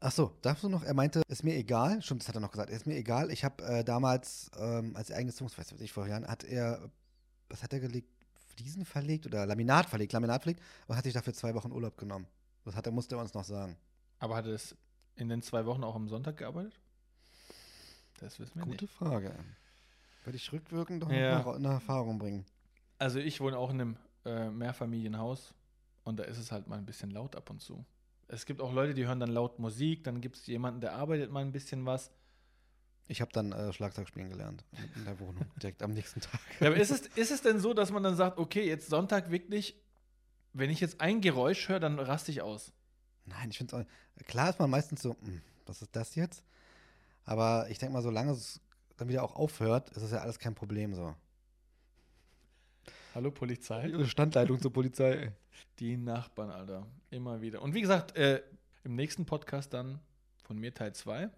[0.00, 0.82] Ach so, darfst du noch?
[0.84, 2.00] Er meinte, ist mir egal.
[2.00, 2.70] Stimmt, das hat er noch gesagt.
[2.70, 3.30] Ist mir egal.
[3.30, 6.90] Ich habe äh, damals, ähm, als er eingezogen ist, weiß ich vor Jahren, hat er,
[7.48, 8.08] was hat er gelegt?
[8.60, 10.12] Fliesen verlegt oder Laminat verlegt?
[10.12, 12.26] Laminat verlegt und hat sich dafür zwei Wochen Urlaub genommen.
[12.64, 13.76] Das hat er, musste er uns noch sagen.
[14.18, 14.76] aber hat er es
[15.16, 16.78] in den zwei Wochen auch am Sonntag gearbeitet?
[18.18, 18.94] Das wissen wir Gute nicht.
[18.94, 19.34] Frage.
[20.24, 21.38] Würde ich rückwirkend doch Ja.
[21.42, 22.44] noch in Erfahrung bringen.
[22.98, 23.96] Also ich wohne auch in einem
[24.26, 25.54] äh, Mehrfamilienhaus
[26.04, 27.84] und da ist es halt mal ein bisschen laut ab und zu.
[28.28, 31.32] Es gibt auch Leute, die hören dann laut Musik, dann gibt es jemanden, der arbeitet
[31.32, 32.10] mal ein bisschen was.
[33.10, 36.40] Ich habe dann äh, Schlagzeug spielen gelernt in der Wohnung, direkt am nächsten Tag.
[36.60, 39.32] Ja, aber ist es, ist es denn so, dass man dann sagt, okay, jetzt Sonntag
[39.32, 39.76] wirklich,
[40.52, 42.72] wenn ich jetzt ein Geräusch höre, dann raste ich aus?
[43.26, 46.44] Nein, ich finde es klar ist man meistens so, "Hm, was ist das jetzt?
[47.24, 48.60] Aber ich denke mal, solange es
[48.96, 51.14] dann wieder auch aufhört, ist es ja alles kein Problem so.
[53.14, 53.92] Hallo Polizei?
[54.04, 55.32] Standleitung zur Polizei.
[55.80, 56.86] Die Nachbarn, Alter.
[57.10, 57.60] Immer wieder.
[57.60, 58.40] Und wie gesagt, äh,
[58.84, 59.98] im nächsten Podcast dann
[60.44, 61.28] von mir Teil 2.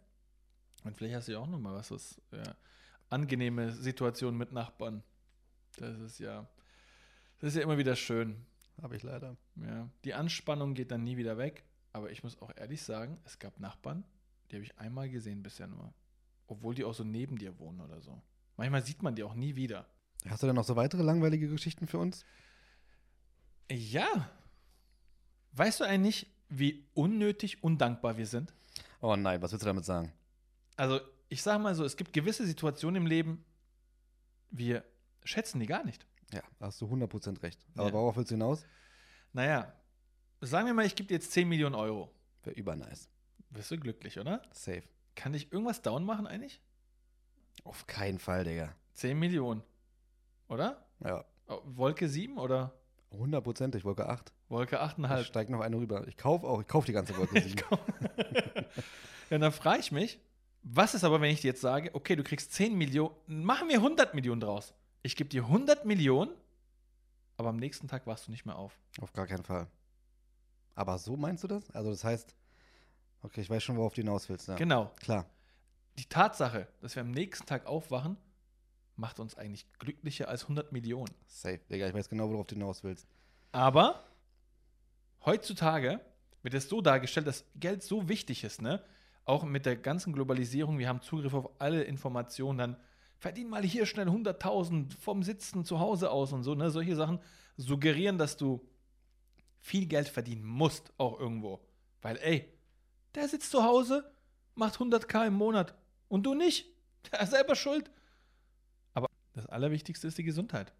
[0.85, 2.55] Und vielleicht hast du ja auch noch mal was, was ja,
[3.11, 5.03] angenehme Situationen mit Nachbarn.
[5.77, 6.49] Das ist ja,
[7.38, 8.45] das ist ja immer wieder schön.
[8.81, 9.37] Habe ich leider.
[9.57, 9.88] Ja.
[10.05, 11.64] Die Anspannung geht dann nie wieder weg.
[11.92, 14.05] Aber ich muss auch ehrlich sagen, es gab Nachbarn,
[14.51, 15.92] die habe ich einmal gesehen bisher nur.
[16.47, 18.21] Obwohl die auch so neben dir wohnen oder so.
[18.57, 19.87] Manchmal sieht man die auch nie wieder.
[20.27, 22.25] Hast du denn noch so weitere langweilige Geschichten für uns?
[23.71, 24.31] Ja.
[25.53, 28.55] Weißt du eigentlich, wie unnötig undankbar wir sind?
[29.01, 30.12] Oh nein, was willst du damit sagen?
[30.83, 33.45] Also, ich sage mal so, es gibt gewisse Situationen im Leben,
[34.51, 34.83] wir
[35.23, 36.05] schätzen die gar nicht.
[36.33, 37.64] Ja, da hast du 100% recht.
[37.77, 37.92] Aber Ja.
[37.92, 38.66] worauf willst du hinaus?
[39.33, 39.73] Naja,
[40.40, 42.12] sagen wir mal, ich gebe dir jetzt 10 Millionen Euro.
[42.42, 43.09] Wäre übernice.
[43.51, 44.42] Wirst du glücklich, oder?
[44.51, 44.83] Safe.
[45.14, 46.61] Kann ich irgendwas down machen eigentlich?
[47.62, 48.75] Auf keinen Fall, Digga.
[48.95, 49.62] 10 Millionen.
[50.49, 50.85] Oder?
[51.05, 51.25] Ja.
[51.47, 52.73] Oh, Wolke 7 oder
[53.12, 54.33] 100%, ich Wolke 8.
[54.49, 55.23] Wolke Ich 8,5?
[55.27, 56.09] steig noch eine rüber.
[56.09, 57.62] Ich kaufe auch, ich kaufe die ganze Wolke 7.
[59.31, 60.18] ja, dann frage ich mich,
[60.62, 63.77] was ist aber, wenn ich dir jetzt sage, okay, du kriegst 10 Millionen, machen wir
[63.77, 64.75] 100 Millionen draus.
[65.03, 66.33] Ich gebe dir 100 Millionen,
[67.37, 68.79] aber am nächsten Tag wachst du nicht mehr auf.
[69.01, 69.66] Auf gar keinen Fall.
[70.75, 71.70] Aber so meinst du das?
[71.72, 72.35] Also das heißt,
[73.22, 74.48] okay, ich weiß schon, worauf du hinaus willst.
[74.48, 74.57] Ja.
[74.57, 74.92] Genau.
[75.01, 75.27] Klar.
[75.98, 78.16] Die Tatsache, dass wir am nächsten Tag aufwachen,
[78.96, 81.12] macht uns eigentlich glücklicher als 100 Millionen.
[81.27, 81.88] Safe, Digga.
[81.88, 83.07] Ich weiß genau, worauf du hinaus willst.
[83.51, 84.05] Aber
[85.25, 86.01] heutzutage
[86.42, 88.83] wird es so dargestellt, dass Geld so wichtig ist, ne?
[89.24, 92.76] Auch mit der ganzen Globalisierung, wir haben Zugriff auf alle Informationen, dann
[93.18, 96.70] verdien mal hier schnell 100.000 vom Sitzen zu Hause aus und so, ne?
[96.70, 97.20] Solche Sachen
[97.56, 98.66] suggerieren, dass du
[99.61, 101.64] viel Geld verdienen musst, auch irgendwo.
[102.02, 102.52] Weil, ey,
[103.14, 104.12] der sitzt zu Hause,
[104.54, 105.74] macht 100k im Monat
[106.08, 106.66] und du nicht.
[107.11, 107.90] Der ist selber schuld.
[108.94, 110.72] Aber das Allerwichtigste ist die Gesundheit.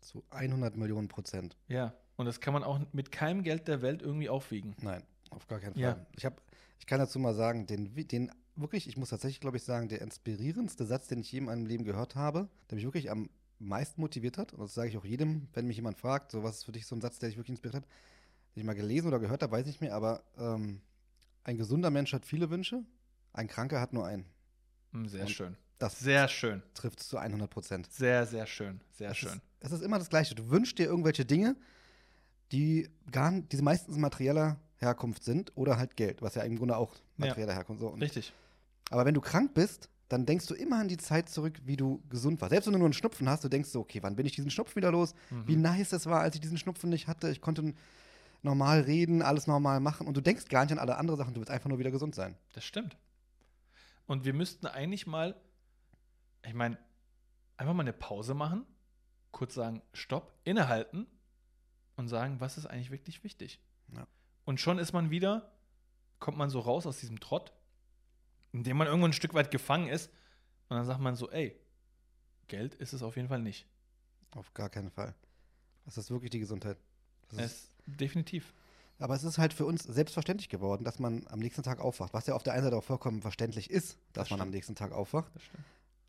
[0.00, 1.56] Zu 100 Millionen Prozent.
[1.66, 1.92] Ja.
[2.16, 4.76] Und das kann man auch mit keinem Geld der Welt irgendwie aufwiegen.
[4.80, 5.82] Nein, auf gar keinen Fall.
[5.82, 6.06] Ja.
[6.16, 6.40] Ich, hab,
[6.78, 10.00] ich kann dazu mal sagen, den, den wirklich, ich muss tatsächlich, glaube ich, sagen, der
[10.00, 14.00] inspirierendste Satz, den ich je in meinem Leben gehört habe, der mich wirklich am meisten
[14.00, 16.64] motiviert hat, und das sage ich auch jedem, wenn mich jemand fragt, so was ist
[16.64, 17.84] für dich so ein Satz, der dich wirklich inspiriert hat,
[18.54, 20.80] den ich mal gelesen oder gehört habe, weiß ich nicht mehr, aber ähm,
[21.44, 22.82] ein gesunder Mensch hat viele Wünsche,
[23.32, 24.26] ein Kranker hat nur einen.
[24.92, 25.56] Hm, Sehr Und schön.
[25.78, 26.62] Das Sehr schön.
[26.72, 27.92] trifft es zu 100 Prozent.
[27.92, 28.80] Sehr, sehr schön.
[28.92, 29.28] Sehr es schön.
[29.32, 30.34] Ist, es ist immer das Gleiche.
[30.34, 31.54] Du wünschst dir irgendwelche Dinge,
[32.50, 36.94] die gar die meistens materieller Herkunft sind oder halt Geld, was ja im Grunde auch
[37.16, 37.88] materieller Herkunft so.
[37.88, 38.32] Und, Richtig.
[38.90, 42.02] aber wenn du krank bist, dann denkst du immer an die Zeit zurück, wie du
[42.08, 42.50] gesund warst.
[42.50, 44.50] Selbst wenn du nur einen Schnupfen hast, du denkst so, okay, wann bin ich diesen
[44.50, 45.14] Schnupfen wieder los?
[45.30, 45.48] Mhm.
[45.48, 47.30] Wie nice es war, als ich diesen Schnupfen nicht hatte.
[47.30, 47.74] Ich konnte
[48.42, 51.40] normal reden, alles normal machen und du denkst gar nicht an alle anderen Sachen, du
[51.40, 52.36] willst einfach nur wieder gesund sein.
[52.52, 52.96] Das stimmt.
[54.06, 55.34] Und wir müssten eigentlich mal,
[56.44, 56.78] ich meine,
[57.56, 58.64] einfach mal eine Pause machen,
[59.32, 61.06] kurz sagen, stopp, innehalten
[61.96, 63.60] und sagen, was ist eigentlich wirklich wichtig.
[63.94, 64.06] Ja.
[64.46, 65.52] Und schon ist man wieder,
[66.18, 67.52] kommt man so raus aus diesem Trott,
[68.52, 70.10] in dem man irgendwo ein Stück weit gefangen ist.
[70.68, 71.54] Und dann sagt man so, ey,
[72.48, 73.66] Geld ist es auf jeden Fall nicht.
[74.30, 75.14] Auf gar keinen Fall.
[75.84, 76.78] Das ist wirklich die Gesundheit.
[77.28, 78.54] Das ist, Es, definitiv.
[78.98, 82.14] aber es ist halt für uns selbstverständlich geworden, dass man am nächsten Tag aufwacht.
[82.14, 84.74] Was ja auf der einen Seite auch vollkommen verständlich ist, dass Das man am nächsten
[84.76, 85.30] Tag aufwacht.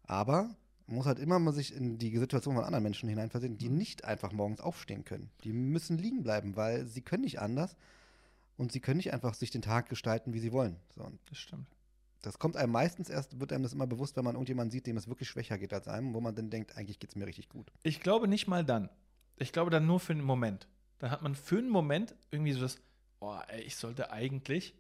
[0.03, 3.69] Aber man muss halt immer mal sich in die Situation von anderen Menschen hineinversetzen, die
[3.69, 3.77] Mhm.
[3.77, 5.29] nicht einfach morgens aufstehen können.
[5.43, 7.75] Die müssen liegen bleiben, weil sie können nicht anders
[8.57, 10.77] und sie können nicht einfach sich den Tag gestalten, wie sie wollen.
[10.89, 11.67] So, Das stimmt.
[12.21, 14.97] das kommt einem meistens erst, wird einem das immer bewusst, wenn man irgendjemanden sieht, dem
[14.97, 17.49] es wirklich schwächer geht als einem, wo man dann denkt, eigentlich geht es mir richtig
[17.49, 17.71] gut.
[17.83, 18.89] Ich glaube nicht mal dann.
[19.37, 20.67] Ich glaube dann nur für einen Moment.
[20.99, 22.77] Dann hat man für einen Moment irgendwie so das,
[23.19, 24.73] oh, ey, ich sollte eigentlich.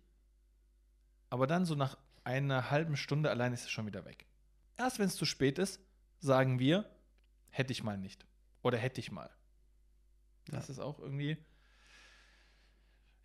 [1.29, 4.25] Aber dann so nach einer halben Stunde allein ist es schon wieder weg.
[4.75, 5.79] Erst wenn es zu spät ist,
[6.19, 6.89] sagen wir,
[7.49, 8.25] hätte ich mal nicht.
[8.63, 9.29] Oder hätte ich mal.
[10.49, 11.37] Das ist auch irgendwie,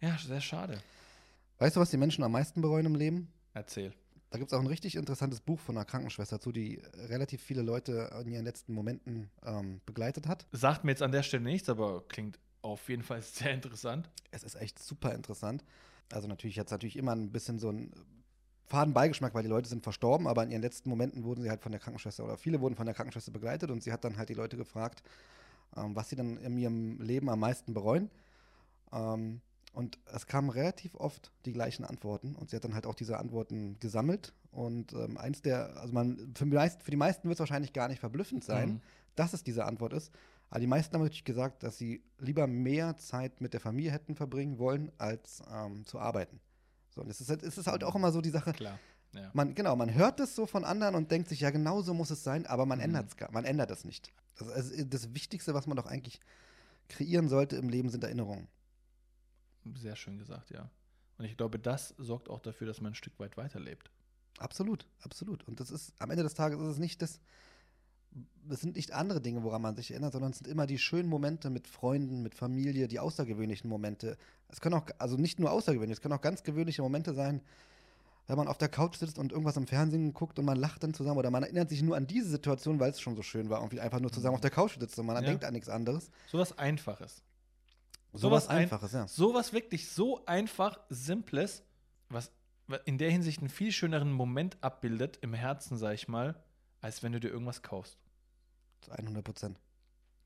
[0.02, 0.78] ja, sehr schade.
[1.58, 3.32] Weißt du, was die Menschen am meisten bereuen im Leben?
[3.54, 3.94] Erzähl.
[4.30, 7.62] Da gibt es auch ein richtig interessantes Buch von einer Krankenschwester zu, die relativ viele
[7.62, 10.46] Leute in ihren letzten Momenten ähm, begleitet hat.
[10.52, 14.10] Sagt mir jetzt an der Stelle nichts, aber klingt auf jeden Fall sehr interessant.
[14.30, 15.64] Es ist echt super interessant.
[16.10, 17.92] Also natürlich hat es natürlich immer ein bisschen so einen
[18.64, 21.62] faden Beigeschmack, weil die Leute sind verstorben, aber in ihren letzten Momenten wurden sie halt
[21.62, 24.30] von der Krankenschwester oder viele wurden von der Krankenschwester begleitet und sie hat dann halt
[24.30, 25.02] die Leute gefragt,
[25.76, 28.10] ähm, was sie dann in ihrem Leben am meisten bereuen.
[28.92, 32.94] Ähm, und es kamen relativ oft die gleichen Antworten und sie hat dann halt auch
[32.94, 37.40] diese Antworten gesammelt und ähm, eins der, also man, für die meisten, meisten wird es
[37.40, 38.80] wahrscheinlich gar nicht verblüffend sein, Mhm.
[39.16, 40.12] dass es diese Antwort ist.
[40.50, 44.14] Aber die meisten haben natürlich gesagt, dass sie lieber mehr Zeit mit der Familie hätten
[44.14, 46.40] verbringen wollen, als ähm, zu arbeiten.
[46.94, 48.78] So, und es ist, halt, es ist halt auch immer so die Sache, Klar.
[49.14, 49.30] Ja.
[49.32, 52.10] man, genau, man hört es so von anderen und denkt sich, ja, genau so muss
[52.10, 52.84] es sein, aber man Mhm.
[52.84, 54.12] ändert es man ändert es nicht.
[54.38, 56.20] Das, also das Wichtigste, was man doch eigentlich
[56.88, 58.46] kreieren sollte im Leben, sind Erinnerungen.
[59.74, 60.70] Sehr schön gesagt, ja.
[61.18, 63.90] Und ich glaube, das sorgt auch dafür, dass man ein Stück weit weiterlebt.
[64.38, 65.46] Absolut, absolut.
[65.46, 67.20] Und das ist, am Ende des Tages ist es nicht das,
[68.48, 71.08] es sind nicht andere Dinge, woran man sich erinnert, sondern es sind immer die schönen
[71.08, 74.16] Momente mit Freunden, mit Familie, die außergewöhnlichen Momente.
[74.48, 77.42] Es können auch, also nicht nur außergewöhnlich, es können auch ganz gewöhnliche Momente sein,
[78.26, 80.94] wenn man auf der Couch sitzt und irgendwas im Fernsehen guckt und man lacht dann
[80.94, 83.60] zusammen oder man erinnert sich nur an diese Situation, weil es schon so schön war,
[83.60, 85.22] irgendwie einfach nur zusammen auf der Couch sitzt und man Ja.
[85.22, 86.10] denkt an nichts anderes.
[86.28, 87.22] Sowas Einfaches.
[88.12, 89.08] Sowas Sowas ein- Einfaches, ja.
[89.08, 91.62] Sowas wirklich so einfach, Simples,
[92.08, 92.30] was
[92.84, 96.42] in der Hinsicht einen viel schöneren Moment abbildet im Herzen, sag ich mal,
[96.80, 97.98] als wenn du dir irgendwas kaufst.
[98.82, 99.60] Zu 100 Prozent.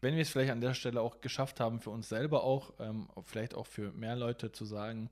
[0.01, 3.09] Wenn wir es vielleicht an der Stelle auch geschafft haben, für uns selber auch, ähm,
[3.25, 5.11] vielleicht auch für mehr Leute zu sagen,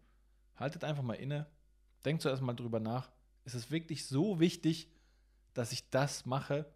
[0.56, 1.46] haltet einfach mal inne,
[2.04, 3.10] denkt zuerst mal drüber nach,
[3.44, 4.90] ist es wirklich so wichtig,
[5.54, 6.66] dass ich das mache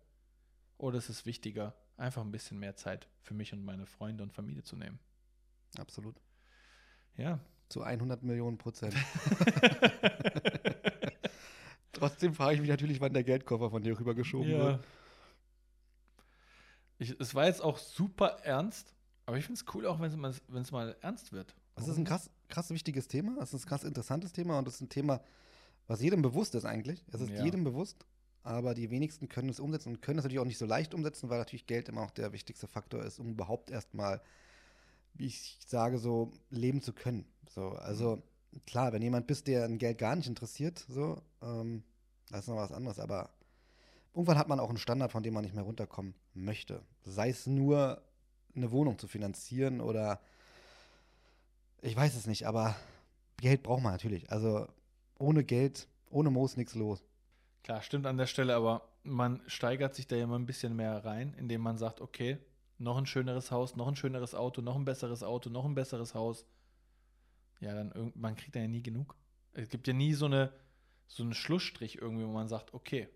[0.79, 4.33] oder ist es wichtiger, einfach ein bisschen mehr Zeit für mich und meine Freunde und
[4.33, 4.99] Familie zu nehmen?
[5.77, 6.17] Absolut.
[7.17, 7.41] Ja.
[7.69, 8.95] Zu 100 Millionen Prozent.
[11.93, 14.59] Trotzdem frage ich mich natürlich, wann der Geldkoffer von dir rübergeschoben Ja.
[14.59, 14.85] wird.
[16.99, 18.93] Ich, es war jetzt auch super ernst,
[19.27, 21.55] aber ich finde es cool auch, wenn es mal, wenn's mal ernst wird.
[21.77, 23.41] Das ist ein krass, krass wichtiges Thema.
[23.41, 25.21] Es ist ein krass interessantes Thema und es ist ein Thema,
[25.87, 27.05] was jedem bewusst ist eigentlich.
[27.13, 27.45] Es ist Ja.
[27.45, 28.05] jedem bewusst,
[28.43, 31.31] aber die wenigsten können es umsetzen und können es natürlich auch nicht so leicht umsetzen,
[31.31, 34.21] weil natürlich Geld immer auch der wichtigste Faktor ist, um überhaupt erstmal,
[35.19, 37.27] wie ich sage, so leben zu können.
[37.51, 38.23] So, also
[38.67, 41.83] klar, wenn jemand bist, der ein Geld gar nicht interessiert, so, ähm,
[42.31, 43.31] das ist noch was anderes, aber
[44.15, 46.83] irgendwann hat man auch einen Standard, von dem man nicht mehr runterkommen möchte.
[47.05, 48.03] Sei es nur,
[48.55, 50.21] eine Wohnung zu finanzieren oder
[51.81, 52.75] ich weiß es nicht, aber
[53.41, 54.31] Geld braucht man natürlich.
[54.33, 54.67] Also
[55.19, 57.05] ohne Geld, ohne Moos nichts los.
[57.63, 61.05] Klar, stimmt an der Stelle, aber man steigert sich da ja immer ein bisschen mehr
[61.05, 62.39] rein, indem man sagt, okay,
[62.79, 66.15] noch ein schöneres Haus, noch ein schöneres Auto, noch ein besseres Auto, noch ein besseres
[66.15, 66.47] Haus.
[67.61, 69.17] Ja, dann irgend, man kriegt da ja nie genug.
[69.53, 70.53] Es gibt ja nie so eine
[71.09, 73.09] so einen Schlussstrich irgendwie, wo man sagt, okay,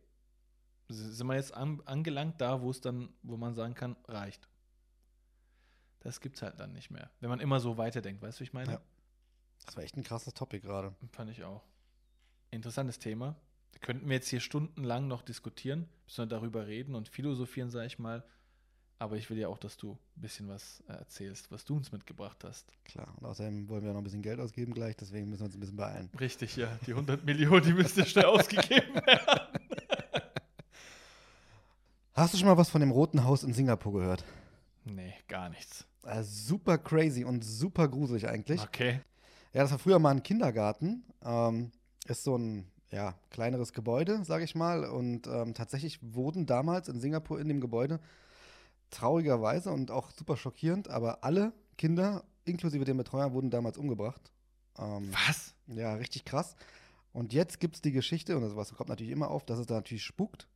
[0.89, 4.49] sind wir jetzt an, angelangt da, wo es dann, wo man sagen kann, reicht.
[6.01, 7.11] Das gibt's halt dann nicht mehr.
[7.21, 8.73] Wenn man immer so weiterdenkt, weißt du, wie ich meine?
[8.73, 8.81] Ja.
[9.65, 10.95] Das war echt ein krasses Topic gerade.
[11.13, 11.63] Fand ich auch.
[12.51, 13.37] Interessantes Thema.
[13.81, 17.99] Könnten wir jetzt hier stundenlang noch diskutieren, müssen wir darüber reden und philosophieren, sag ich
[17.99, 18.25] mal.
[19.03, 21.91] Aber ich will ja auch, dass du ein bisschen was äh, erzählst, was du uns
[21.91, 22.73] mitgebracht hast.
[22.85, 23.13] Klar.
[23.19, 25.61] Und außerdem wollen wir noch ein bisschen Geld ausgeben gleich, deswegen müssen wir uns ein
[25.61, 26.09] bisschen beeilen.
[26.21, 26.69] Richtig, ja.
[26.87, 29.59] Die 100 Millionen, die müsste schnell ausgegeben werden.
[32.13, 34.25] Hast du schon mal was von dem Roten Haus in Singapur gehört?
[34.85, 35.85] Nee, gar nichts.
[36.05, 38.63] Äh, super crazy und super gruselig eigentlich.
[38.63, 39.01] Okay.
[39.53, 41.03] Ja, das war früher mal ein Kindergarten.
[41.25, 41.73] Ähm,
[42.07, 44.85] ist so ein ja, kleineres Gebäude, sage ich mal.
[44.85, 47.99] Und ähm, tatsächlich wurden damals in Singapur in dem Gebäude
[48.93, 54.31] traurigerweise und auch super schockierend, aber alle Kinder, inklusive dem Betreuer, wurden damals umgebracht.
[54.79, 55.55] Ähm, Was?
[55.67, 56.55] ja, richtig krass.
[57.13, 59.75] Und jetzt gibt es die Geschichte, und sowas kommt natürlich immer auf, dass es da
[59.75, 60.49] natürlich spukt.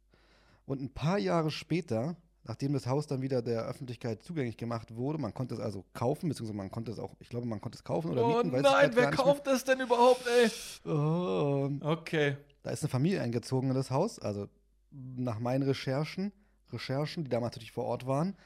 [0.64, 5.18] Und ein paar Jahre später, nachdem das Haus dann wieder der Öffentlichkeit zugänglich gemacht wurde,
[5.18, 7.85] man konnte es also kaufen, beziehungsweise man konnte es auch, ich glaube, man konnte es
[7.85, 8.55] kaufen oder Oh mieten.
[8.57, 10.51] ich nein, wer kauft das denn überhaupt, ey?
[10.90, 12.37] Oh, Okay.
[12.62, 14.49] da ist eine Familie eingezogen in das Haus, also
[14.90, 16.33] nach meinen Recherchen,
[16.73, 18.37] Recherchen, die damals natürlich vor Ort waren,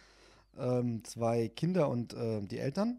[0.59, 2.99] ähm, zwei Kinder und ähm, die Eltern.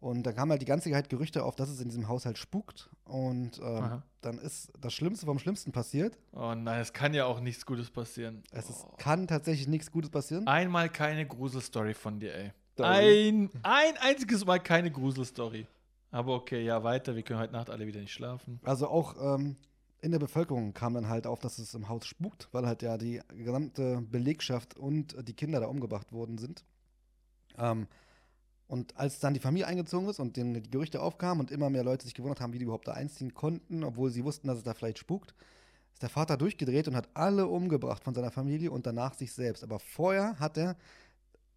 [0.00, 2.88] Und da kamen halt die ganze Zeit Gerüchte auf, dass es in diesem Haushalt spukt.
[3.04, 6.16] Und ähm, dann ist das Schlimmste vom Schlimmsten passiert.
[6.32, 8.44] Oh nein, es kann ja auch nichts Gutes passieren.
[8.52, 8.94] Es ist, oh.
[8.96, 10.46] kann tatsächlich nichts Gutes passieren.
[10.46, 12.52] Einmal keine Gruselstory von dir, ey.
[12.78, 15.66] Ein, ein einziges Mal keine Gruselstory.
[16.12, 17.16] Aber okay, ja, weiter.
[17.16, 18.60] Wir können heute Nacht alle wieder nicht schlafen.
[18.62, 19.56] Also auch ähm,
[20.00, 22.96] in der Bevölkerung kam dann halt auf, dass es im Haus spukt, weil halt ja
[22.96, 26.64] die gesamte Belegschaft und die Kinder da umgebracht worden sind.
[27.56, 27.88] Ähm,
[28.68, 31.84] und als dann die Familie eingezogen ist und den, die Gerüchte aufkamen und immer mehr
[31.84, 34.64] Leute sich gewundert haben, wie die überhaupt da einziehen konnten, obwohl sie wussten, dass es
[34.64, 35.34] da vielleicht spukt,
[35.94, 39.64] ist der Vater durchgedreht und hat alle umgebracht von seiner Familie und danach sich selbst.
[39.64, 40.76] Aber vorher hat er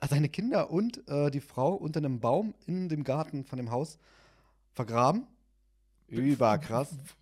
[0.10, 4.00] seine Kinder und äh, die Frau unter einem Baum in dem Garten von dem Haus
[4.74, 5.28] vergraben.
[6.08, 6.96] Überkrass.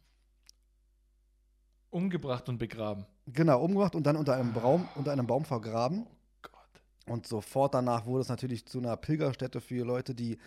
[1.99, 3.05] Umgebracht und begraben.
[3.27, 6.05] Genau, umgebracht und dann unter einem Baum, unter einem Baum vergraben.
[6.07, 6.81] Oh Gott.
[7.13, 10.37] Und sofort danach wurde es natürlich zu einer Pilgerstätte für Leute, die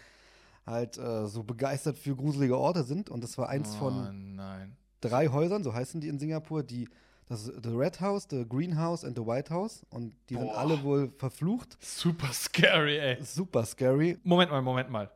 [0.67, 3.11] halt äh, so begeistert für gruselige Orte sind.
[3.11, 4.77] Und das war eins oh, von nein.
[5.01, 6.88] drei Häusern, so heißen die in Singapur, die
[7.29, 9.87] das ist The Red House, The Green House und The White House.
[9.91, 10.59] Und die sind Boah.
[10.59, 11.79] alle wohl verflucht.
[11.81, 13.23] Super scary, ey.
[13.23, 14.19] Super scary.
[14.23, 15.11] Moment mal, Moment mal.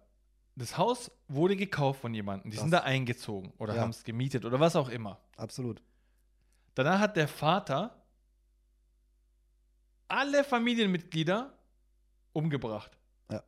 [0.55, 2.51] Das Haus wurde gekauft von jemandem.
[2.51, 3.83] Die sind Das- da eingezogen oder Ja.
[3.83, 5.19] haben es gemietet oder was auch immer.
[5.37, 5.83] Absolut.
[6.77, 8.05] Danach hat der Vater
[10.09, 11.53] alle Familienmitglieder
[12.35, 12.99] umgebracht.
[13.31, 13.43] Ja.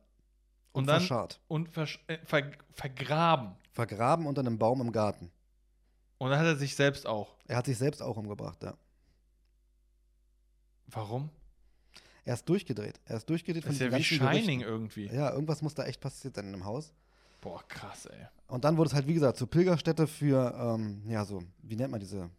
[0.71, 1.39] Und, dann verscharrt.
[1.47, 3.55] und versch äh, ver vergraben.
[3.71, 5.31] Vergraben unter einem Baum im Garten.
[6.17, 7.35] Und dann hat er sich selbst auch.
[7.47, 8.73] Er hat sich selbst auch umgebracht, ja.
[10.87, 11.29] Warum?
[12.25, 12.99] Er ist durchgedreht.
[13.05, 14.61] Er ist durchgedreht Das ist diesen ja wie Shining Gerüchten.
[14.61, 15.05] irgendwie.
[15.05, 16.91] Ja, irgendwas muss da echt passiert sein in dem Haus.
[17.41, 18.25] Boah, krass, ey.
[18.47, 21.91] Und dann wurde es halt, wie gesagt, zur Pilgerstätte für, ähm, ja, so, wie nennt
[21.91, 22.31] man diese?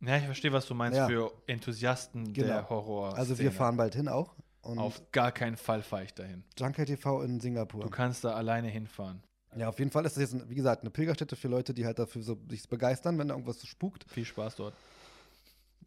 [0.00, 1.06] Ja, ich verstehe, was du meinst Ja.
[1.08, 2.46] für Enthusiasten Genau.
[2.48, 3.16] der Horror.
[3.16, 4.34] Also wir fahren bald hin auch.
[4.62, 6.42] Und Auf gar keinen Fall fahre ich dahin.
[6.58, 7.82] Junket TV in Singapur.
[7.82, 9.22] Du kannst da alleine hinfahren.
[9.56, 11.98] Ja, auf jeden Fall ist das jetzt, wie gesagt, eine Pilgerstätte für Leute, die halt
[11.98, 14.04] dafür so sich begeistern, wenn da irgendwas spukt.
[14.10, 14.74] Viel Spaß dort.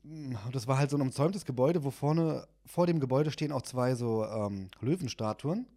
[0.03, 3.61] Und das war halt so ein umzäumtes Gebäude, wo vorne, vor dem Gebäude stehen auch
[3.61, 5.67] zwei so ähm, Löwenstatuen.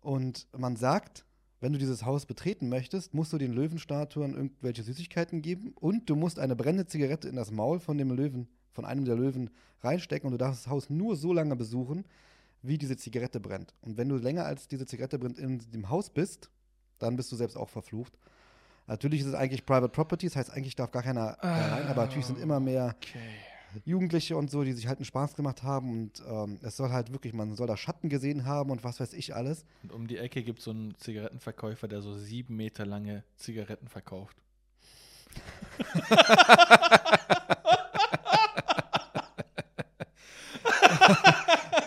[0.00, 1.24] Und man sagt,
[1.64, 6.14] wenn du dieses Haus betreten möchtest, musst du den Löwenstatuen irgendwelche Süßigkeiten geben und du
[6.14, 9.48] musst eine brennende Zigarette in das Maul von dem Löwen, von einem der Löwen
[9.80, 12.04] reinstecken und du darfst das Haus nur so lange besuchen,
[12.60, 13.72] wie diese Zigarette brennt.
[13.80, 16.50] Und wenn du länger als diese Zigarette brennt in dem Haus bist,
[16.98, 18.12] dann bist du selbst auch verflucht.
[18.86, 22.02] Natürlich ist es eigentlich Private Property, das heißt, eigentlich darf gar keiner äh, rein, aber
[22.02, 23.18] natürlich sind immer mehr Okay.
[23.84, 27.12] Jugendliche und so, die sich halt einen Spaß gemacht haben und ähm, es soll halt
[27.12, 29.64] wirklich, man soll da Schatten gesehen haben und was weiß ich alles.
[29.82, 33.88] Und um die Ecke gibt es so einen Zigarettenverkäufer, der so sieben Meter lange Zigaretten
[33.88, 34.36] verkauft.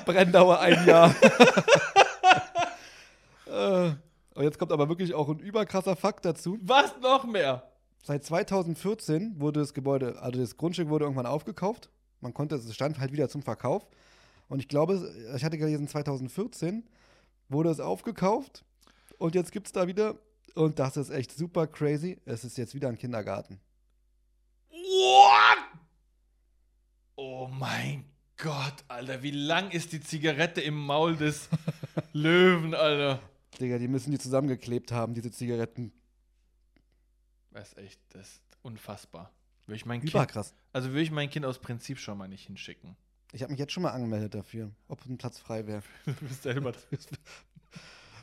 [0.05, 1.13] Brenndauer ein Jahr.
[3.45, 3.91] äh,
[4.35, 6.57] oh jetzt kommt aber wirklich auch ein überkrasser Fakt dazu.
[6.61, 7.66] Was noch mehr?
[8.07, 11.89] Seit 2014 wurde das Gebäude, also das Grundstück wurde irgendwann aufgekauft.
[12.21, 13.85] Man konnte, es stand halt wieder zum Verkauf.
[14.47, 16.87] Und ich glaube, ich hatte gelesen, 2014
[17.49, 18.63] wurde es aufgekauft.
[19.17, 20.15] Und jetzt gibt es da wieder,
[20.55, 23.59] und das ist echt super crazy, es ist jetzt wieder ein Kindergarten.
[24.69, 25.57] What?
[27.17, 28.05] Oh mein
[28.37, 31.49] Gott, Alter, wie lang ist die Zigarette im Maul des
[32.13, 33.19] Löwen, Alter?
[33.59, 35.91] Digga, die müssen die zusammengeklebt haben, diese Zigaretten.
[37.57, 39.31] Das ist echt, das ist unfassbar.
[39.65, 40.53] Würde ich mein kind, Überkrass.
[40.73, 42.95] also würde ich mein Kind aus Prinzip schon mal nicht hinschicken.
[43.33, 45.81] Ich habe mich jetzt schon mal angemeldet dafür, ob ein Platz frei wäre.
[46.05, 46.73] Du bist selber.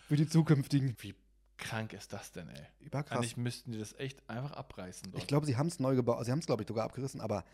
[0.08, 0.94] Für die zukünftigen.
[1.00, 1.14] Wie
[1.56, 2.66] krank ist das denn, ey?
[2.78, 3.18] Überkrass.
[3.18, 5.10] Eigentlich müssten die das echt einfach abreißen.
[5.10, 5.20] Dort.
[5.22, 6.24] Ich glaube, sie haben es neu gebaut.
[6.24, 7.44] Sie haben es, glaube ich, sogar abgerissen, aber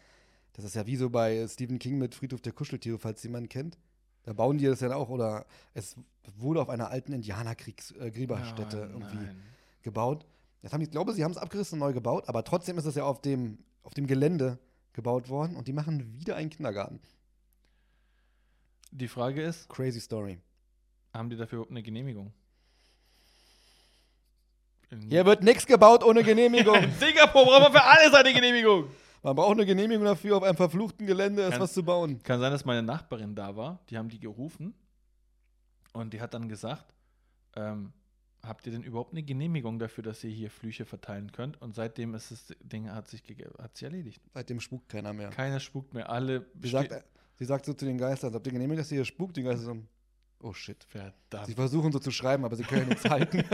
[0.52, 3.78] das ist ja wie so bei Stephen King mit Friedhof der Kuscheltiere, falls jemand kennt.
[4.24, 5.96] Da bauen die das ja auch, oder es
[6.36, 9.42] wurde auf einer alten Indianerkriegsgräberstätte Oh, irgendwie nein.
[9.82, 10.26] gebaut.
[10.62, 12.84] Das haben die, ich glaube, sie haben es abgerissen und neu gebaut, aber trotzdem ist
[12.84, 14.58] es ja auf dem, auf dem Gelände
[14.92, 17.00] gebaut worden und die machen wieder einen Kindergarten.
[18.90, 20.38] Die Frage ist, Crazy Story.
[21.14, 22.32] haben die dafür überhaupt eine Genehmigung?
[24.90, 26.74] In, Hier wird nichts gebaut ohne Genehmigung.
[26.82, 28.90] in Singapur braucht man für alles eine Genehmigung.
[29.22, 32.22] Man braucht eine Genehmigung dafür, auf einem verfluchten Gelände ist was zu bauen.
[32.22, 33.78] Kann sein, dass meine Nachbarin da war.
[33.90, 34.74] Die haben die gerufen
[35.92, 36.92] und die hat dann gesagt,
[37.54, 37.92] ähm,
[38.42, 41.60] habt ihr denn überhaupt eine Genehmigung dafür, dass ihr hier Flüche verteilen könnt?
[41.60, 43.22] Und seitdem ist das Ding hat sich,
[43.58, 44.20] hat sich erledigt.
[44.34, 45.30] Seitdem spukt keiner mehr.
[45.30, 46.10] Keiner spuckt mehr.
[46.10, 46.94] Alle Sie sagt,
[47.38, 49.36] sie sagt so zu den Geistern, habt ihr genehmigt, dass ihr hier spukt?
[49.36, 49.76] Die Geister so,
[50.42, 50.86] oh shit.
[50.90, 51.54] Sie verdammt.
[51.54, 53.44] versuchen so zu schreiben, aber sie können nichts halten.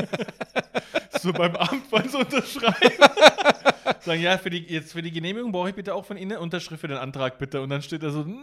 [1.21, 2.97] so beim Amt sie unterschreiben.
[4.01, 6.41] Sagen, ja, für die, jetzt für die Genehmigung brauche ich bitte auch von Ihnen eine
[6.41, 7.61] Unterschrift für den Antrag, bitte.
[7.61, 8.43] Und dann steht da so, nein,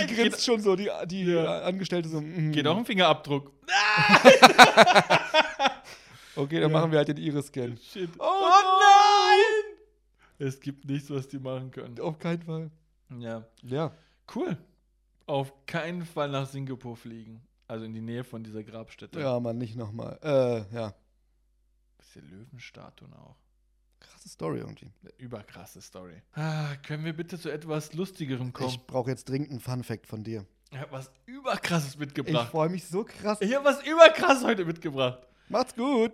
[0.00, 1.62] Die grinst schon so, die, die Ja.
[1.62, 2.52] Angestellte so, mm.
[2.52, 3.52] geht auch ein Fingerabdruck.
[6.36, 6.78] Okay, dann Ja.
[6.78, 7.76] machen wir halt den Iris-Scan.
[7.78, 8.10] Shit.
[8.18, 9.76] Oh, nein!
[10.38, 11.98] Es gibt nichts, was die machen können.
[12.00, 12.70] Auf keinen Fall.
[13.18, 13.44] Ja.
[13.62, 13.92] Ja.
[14.34, 14.56] Cool.
[15.26, 17.40] Auf keinen Fall nach Singapur fliegen.
[17.68, 19.20] Also in die Nähe von dieser Grabstätte.
[19.20, 20.18] Ja, Mann, nicht nochmal.
[20.22, 20.94] Äh, ja.
[21.98, 23.36] Bisschen Löwenstatuen auch.
[24.00, 24.90] Krasse Story irgendwie.
[25.16, 26.20] Überkrasse Story.
[26.34, 28.68] Ah, können wir bitte zu etwas Lustigerem kommen?
[28.68, 30.44] Ich brauche jetzt dringend einen Fun-Fact von dir.
[30.70, 32.50] Ich habe was überkrasses Ich mitgebracht.
[32.50, 33.38] freue mich so krass.
[33.40, 35.26] Ich, habe was überkrasses heute mitgebracht.
[35.48, 36.12] Macht's gut.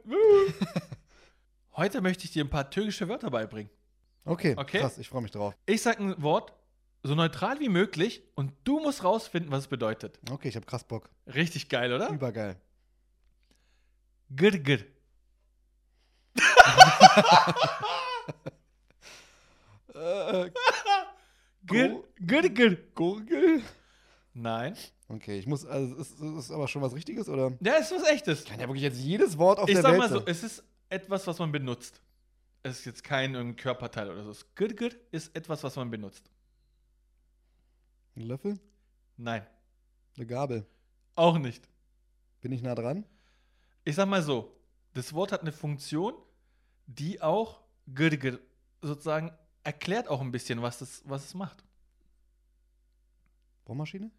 [1.77, 3.71] Heute möchte ich dir ein paar türkische Wörter beibringen.
[4.25, 4.81] Okay, Okay.
[4.81, 5.55] krass, ich freue mich drauf.
[5.67, 6.53] Ich sage ein Wort
[7.03, 10.19] so neutral wie möglich und du musst rausfinden, was es bedeutet.
[10.31, 11.09] Okay, ich habe krass Bock.
[11.27, 12.11] Richtig geil, oder?
[12.11, 12.57] Übergeil.
[14.31, 14.85] Gir, gir.
[22.95, 23.63] Gurgel?
[24.41, 24.75] Nein.
[25.09, 27.53] Okay, ich muss, also ist, ist aber schon was Richtiges oder?
[27.61, 28.45] Ja, ist was echtes.
[28.45, 30.65] Kann ja wirklich jetzt jedes Wort auf Ich der sag Welt mal so, es ist
[30.89, 32.01] etwas, was man benutzt.
[32.63, 34.29] Es ist jetzt kein irgendein Körperteil oder so.
[34.31, 36.31] Das Gir, gir ist etwas, was man benutzt.
[38.17, 38.59] Ein Löffel?
[39.17, 39.47] Nein.
[40.17, 40.67] Eine Gabel.
[41.17, 41.69] Auch nicht.
[42.41, 43.05] Bin ich nah dran?
[43.85, 44.57] Ich sag mal so,
[44.95, 46.15] das Wort hat eine Funktion,
[46.87, 48.41] die auch gir, gir
[48.81, 49.33] sozusagen
[49.65, 51.63] erklärt auch ein bisschen, was es, was es macht.
[53.67, 54.11] Bohrmaschine?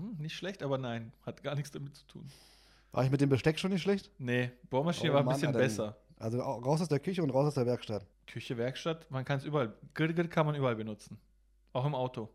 [0.00, 2.26] Hm, nicht schlecht, aber nein, hat gar nichts damit zu tun.
[2.92, 4.10] War ich mit dem Besteck schon nicht schlecht?
[4.18, 5.58] Nee, Bohrmaschine Oh war ein Mann, bisschen Alter.
[5.58, 5.96] besser.
[6.16, 8.04] Also au- raus aus der Küche und raus aus der Werkstatt.
[8.26, 9.74] Küche, Werkstatt, man kann es überall.
[9.94, 11.18] Gir kann man überall benutzen.
[11.72, 12.28] Auch im Auto.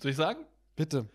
[0.00, 0.44] Soll ich sagen?
[0.76, 1.08] Bitte.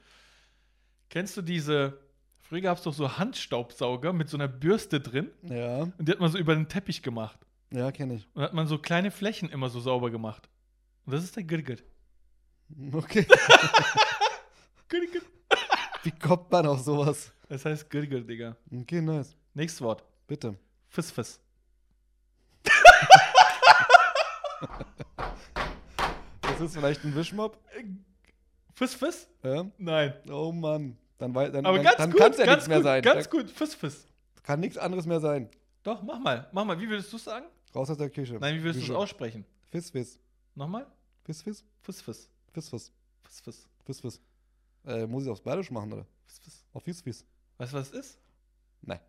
[1.10, 2.00] Kennst du diese,
[2.40, 6.20] früher gab es doch so Handstaubsauger mit so einer Bürste drin Ja, und die hat
[6.20, 7.40] man so über den Teppich gemacht.
[7.72, 8.28] ja, kenne ich.
[8.34, 10.50] Und hat man so kleine Flächen immer so sauber gemacht.
[11.06, 11.78] Und das ist der Gir, gir.
[12.94, 13.26] Okay.
[16.10, 17.32] Wie kommt man auf sowas?
[17.50, 18.56] Das heißt gir, Digga.
[18.74, 19.36] Okay, nice.
[19.54, 20.04] Nächstes Wort.
[20.26, 20.56] Bitte.
[20.88, 21.40] Fiss, fiss.
[26.42, 27.60] Das ist vielleicht ein Wischmob.
[28.74, 29.30] Fiss, fiss?
[29.44, 29.70] Ja?
[29.78, 30.16] Nein.
[30.32, 30.98] Oh Mann.
[31.20, 33.02] Dann, dann, Aber dann, ganz dann gut, kann's ja nichts mehr gut, sein.
[33.04, 33.52] ganz gut.
[33.52, 34.08] Fiss, fiss.
[34.42, 35.48] kann nichts anderes mehr sein.
[35.84, 36.50] Doch, mach mal.
[36.52, 36.80] Mach mal.
[36.80, 37.46] Wie würdest du es sagen?
[37.76, 38.40] Raus aus der Küche.
[38.40, 39.46] Nein, wie würdest du es aussprechen?
[39.70, 40.18] Fiss, fiss.
[40.56, 40.88] Nochmal?
[41.24, 41.64] Fiss, fiss.
[41.84, 42.32] Fiss, fiss.
[42.52, 42.92] Fiss, fiss.
[43.22, 43.68] Fiss, fiss.
[43.86, 44.22] Fiss, fiss.
[44.86, 46.06] Äh, muss ich aufs Bayerisch machen, oder?
[46.26, 46.66] Fiss, fiss.
[46.74, 47.26] Auf Fiss, fiss.
[47.58, 48.20] Weißt du, was es ist?
[48.82, 49.00] Nein.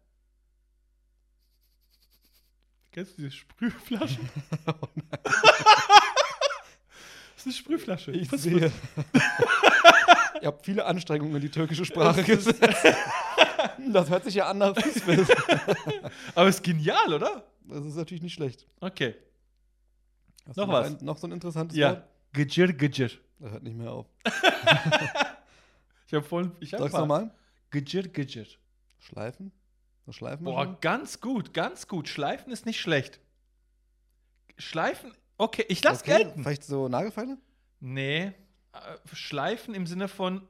[2.92, 4.28] Kennst du diese Sprühflaschen?
[4.66, 4.88] Oh
[7.36, 8.10] das ist eine Sprühflasche.
[8.12, 8.70] Ich Fiss, sehe.
[10.42, 12.62] Ihr habt viele Anstrengungen in die türkische Sprache gesetzt.
[13.92, 15.02] Das hört sich ja an nach fiss.
[16.34, 17.44] Aber ist genial, oder?
[17.64, 18.66] Das ist natürlich nicht schlecht.
[18.80, 19.14] Okay.
[20.46, 20.86] Hast Noch was?
[20.88, 21.90] Ein, noch so ein interessantes Ja.
[21.92, 22.04] Wort?
[22.32, 23.10] Gejir, gejir.
[23.38, 24.06] Das hört nicht mehr auf.
[26.10, 26.50] Ich habe vorhin.
[26.58, 27.30] Ich hab Sag's mal- nochmal.
[27.70, 28.44] Gejir, gejir.
[28.98, 29.52] Schleifen?
[30.06, 30.80] So Schleifen Boah, wahrscheinlich?
[30.80, 32.08] ganz gut, ganz gut.
[32.08, 33.20] Schleifen ist nicht schlecht.
[34.58, 36.42] Schleifen, okay, ich lass Okay, gelten.
[36.42, 37.38] Vielleicht so Nagelfeile?
[37.78, 38.32] Nee,
[38.72, 40.46] äh, Schleifen im Sinne von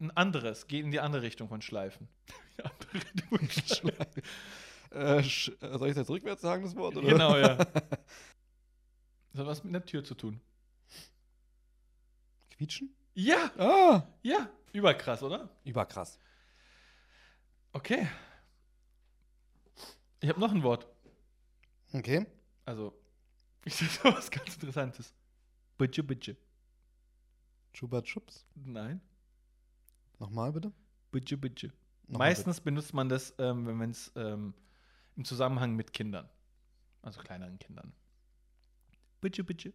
[0.00, 2.08] ein anderes, geht in die andere Richtung von Schleifen.
[2.58, 4.22] Die andere Richtung Schleifen.
[4.90, 6.96] Äh, äh, soll ich das rückwärts sagen, das Wort?
[6.96, 7.08] Oder?
[7.08, 7.56] genau, ja.
[9.30, 10.40] Das hat was mit einer Tür zu tun.
[12.50, 12.94] Quietschen?
[13.14, 14.02] Ja, Ah!
[14.22, 15.48] ja, überkrass, oder?
[15.64, 16.18] Überkrass.
[17.72, 18.06] Okay.
[20.20, 20.86] Ich habe noch ein Wort.
[21.92, 22.26] Okay.
[22.64, 22.94] Also,
[23.64, 25.14] ich sag noch was ganz Interessantes.
[25.78, 26.36] Budge, budge.
[27.72, 28.46] Chupa Chups.
[28.54, 29.00] Nein,
[30.18, 30.72] Nochmal bitte.
[31.10, 31.72] budge, budge.
[32.06, 34.54] Nochmal Meistens benutzt man das, ähm, wenn es ähm,
[35.16, 36.28] im Zusammenhang mit Kindern,
[37.02, 37.92] also kleineren Kindern.
[39.20, 39.42] Budge.
[39.44, 39.72] bitte.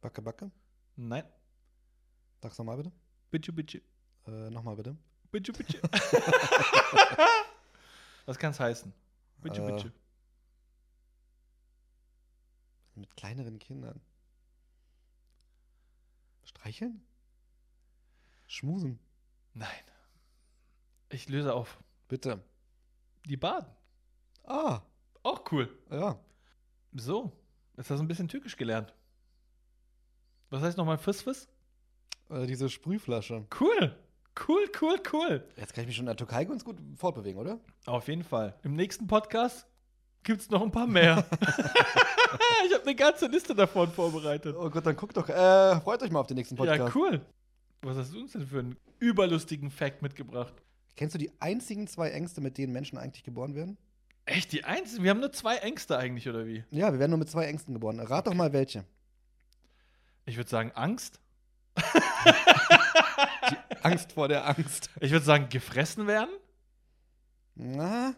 [0.00, 0.50] Backe, Backe.
[0.96, 1.24] Nein,
[2.40, 2.92] Sag's nochmal bitte.
[3.30, 3.82] budge, budge.
[4.26, 4.96] Äh, nochmal bitte.
[5.30, 5.80] Budge, budge.
[8.26, 8.92] was kann es heißen?
[9.40, 9.70] Budge, Äh.
[9.70, 9.92] budge.
[12.94, 14.00] Mit kleineren Kindern.
[16.44, 17.02] Streicheln?
[18.46, 18.98] Schmusen.
[19.54, 19.68] Nein.
[21.10, 21.78] Ich löse auf.
[22.08, 22.42] Bitte.
[23.26, 23.68] Die baden.
[24.44, 24.80] Ah,
[25.22, 25.68] Auch cool.
[25.90, 26.18] ja.
[26.92, 27.32] So,
[27.76, 28.94] jetzt hast du ein bisschen Türkisch gelernt.
[30.48, 31.48] Was heißt nochmal Fissfiss?
[32.30, 33.46] Äh, diese Sprühflasche.
[33.58, 33.96] Cool.
[34.46, 35.44] Cool, cool, cool.
[35.56, 37.58] Jetzt kann ich mich schon in der Türkei ganz gut fortbewegen, oder?
[37.86, 38.54] Auf jeden Fall.
[38.62, 39.66] Im nächsten Podcast
[40.22, 41.26] gibt es noch ein paar mehr.
[42.66, 44.54] ich habe eine ganze Liste davon vorbereitet.
[44.58, 45.28] Oh Gott, dann guckt doch.
[45.28, 46.78] Äh, freut euch mal auf den nächsten Podcast.
[46.78, 47.20] Ja, cool.
[47.82, 50.54] Was hast du uns denn für einen überlustigen Fact mitgebracht?
[50.96, 53.78] Kennst du die einzigen zwei Ängste, mit denen Menschen eigentlich geboren werden?
[54.24, 55.04] Echt, die einzigen?
[55.04, 56.64] Wir haben nur zwei Ängste eigentlich, oder wie?
[56.70, 57.98] Ja, wir werden nur mit zwei Ängsten geboren.
[58.00, 58.84] Rat doch mal welche.
[60.26, 61.20] Ich würde sagen Angst.
[63.82, 64.90] Angst vor der Angst.
[65.00, 66.30] Ich würde sagen gefressen werden.
[67.54, 68.14] Na,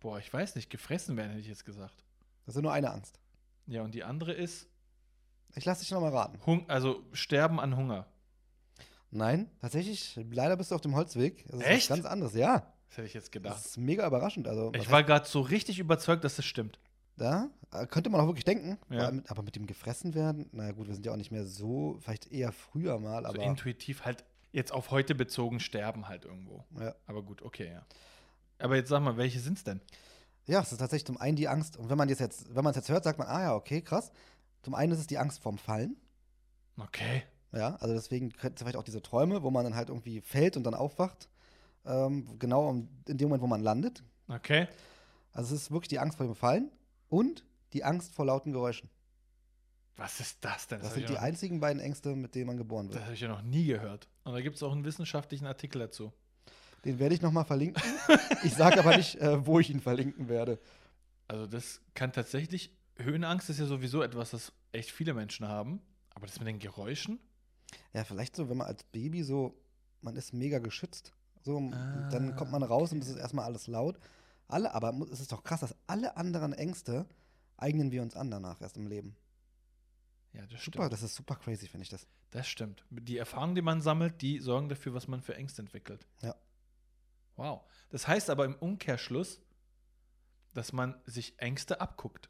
[0.00, 2.04] Boah, ich weiß nicht, gefressen werden hätte ich jetzt gesagt.
[2.44, 3.18] das ist nur eine Angst.
[3.66, 4.68] Ja, und die andere ist
[5.54, 6.38] Ich lasse dich noch mal raten.
[6.44, 8.06] Hung also Sterben an Hunger.
[9.10, 11.46] Nein, tatsächlich, leider bist du auf dem Holzweg.
[11.48, 11.90] Das ist Echt?
[11.90, 12.70] was ganz anderes, ja.
[12.88, 13.64] Das hätte ich jetzt Das gedacht.
[13.64, 14.46] ist mega überraschend.
[14.46, 16.78] Also, Ich war gerade so richtig überzeugt, dass das stimmt.
[17.16, 18.78] Da äh, könnte man auch wirklich denken.
[18.90, 19.04] Ja.
[19.04, 21.44] Aber, mit, aber mit dem gefressen werden, naja gut, wir sind ja auch nicht mehr
[21.44, 26.24] so, vielleicht eher früher mal, So aber intuitiv halt jetzt auf heute bezogen sterben halt
[26.24, 26.64] irgendwo.
[26.78, 26.94] ja.
[27.06, 27.86] Aber gut, okay, ja.
[28.58, 29.80] Aber jetzt sag mal, welche sind's denn?
[30.46, 31.76] ja, es ist tatsächlich zum einen die Angst.
[31.76, 33.80] Und wenn man das jetzt, wenn man es jetzt hört, sagt man, ah ja, okay,
[33.80, 34.12] krass.
[34.62, 35.96] Zum einen ist es die Angst vorm Fallen.
[36.78, 37.22] Okay.
[37.52, 40.56] Ja, also deswegen könnte es vielleicht auch diese Träume, wo man dann halt irgendwie fällt
[40.56, 41.28] und dann aufwacht.
[41.86, 44.02] Ähm, genau in dem Moment, wo man landet.
[44.28, 44.68] Okay.
[45.32, 46.70] Also es ist wirklich die Angst vor dem Fallen
[47.08, 48.88] und die Angst vor lauten Geräuschen.
[49.96, 50.80] Was ist das denn?
[50.80, 53.04] Das hab sind die einzigen beiden Ängste, mit denen man geboren Das wird.
[53.04, 54.08] habe ich ja noch nie gehört.
[54.24, 56.12] Und da gibt es auch einen wissenschaftlichen Artikel dazu.
[56.84, 57.82] Den werde ich nochmal verlinken.
[58.42, 60.58] Ich sage aber nicht, äh, wo ich ihn verlinken werde.
[61.28, 65.80] Also das kann tatsächlich, Höhenangst ist ja sowieso etwas, das echt viele Menschen haben.
[66.14, 67.18] Aber das mit den Geräuschen?
[67.92, 69.56] Ja, vielleicht so, wenn man als Baby so,
[70.00, 71.12] man ist mega geschützt.
[71.42, 73.98] So, Ah, dann kommt man raus und es ist erstmal alles laut.
[74.48, 77.06] Alle, aber es ist doch krass, dass alle anderen Ängste
[77.56, 79.16] eignen wir uns an danach erst im Leben.
[80.32, 80.92] Ja, das Super, stimmt.
[80.92, 82.06] das ist super crazy, finde ich das.
[82.30, 82.84] Das stimmt.
[82.90, 86.06] Die Erfahrungen, die man sammelt, die sorgen dafür, was man für Ängste entwickelt.
[86.22, 86.34] Ja.
[87.36, 87.62] Wow.
[87.90, 89.40] Das heißt aber im Umkehrschluss,
[90.52, 92.28] dass man sich Ängste abguckt.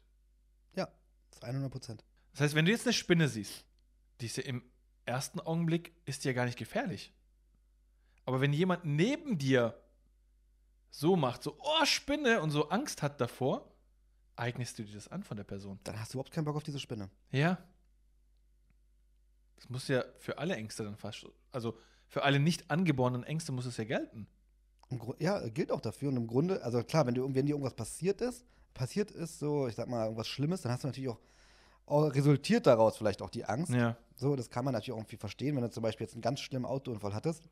[0.75, 0.89] Ja,
[1.31, 2.05] ist 100 Prozent.
[2.31, 3.65] Das heißt, wenn du jetzt eine Spinne siehst,
[4.21, 4.63] die ist ja im
[5.05, 7.13] ersten Augenblick ist die ja gar nicht gefährlich.
[8.25, 9.79] Aber wenn jemand neben dir
[10.95, 13.69] so macht, so, oh, Spinne, und so Angst hat davor,
[14.37, 15.77] eignest du dir das an von der Person.
[15.83, 17.09] Dann hast du überhaupt keinen Bock auf diese Spinne.
[17.31, 17.57] Ja.
[19.57, 21.77] Das muss ja für alle Ängste dann fast, also
[22.07, 24.27] für alle nicht angeborenen Ängste muss es ja gelten.
[25.19, 26.09] Ja, gilt auch dafür.
[26.09, 29.67] Und im Grunde, also klar, wenn, du, wenn dir irgendwas passiert ist, passiert ist, so,
[29.67, 31.19] ich sag mal, irgendwas Schlimmes, dann hast du natürlich auch,
[31.87, 33.73] auch resultiert daraus vielleicht auch die Angst.
[33.73, 33.97] Ja.
[34.15, 35.57] So, das kann man natürlich auch irgendwie verstehen.
[35.57, 37.49] Wenn du zum Beispiel jetzt einen ganz schlimmen Autounfall hattest,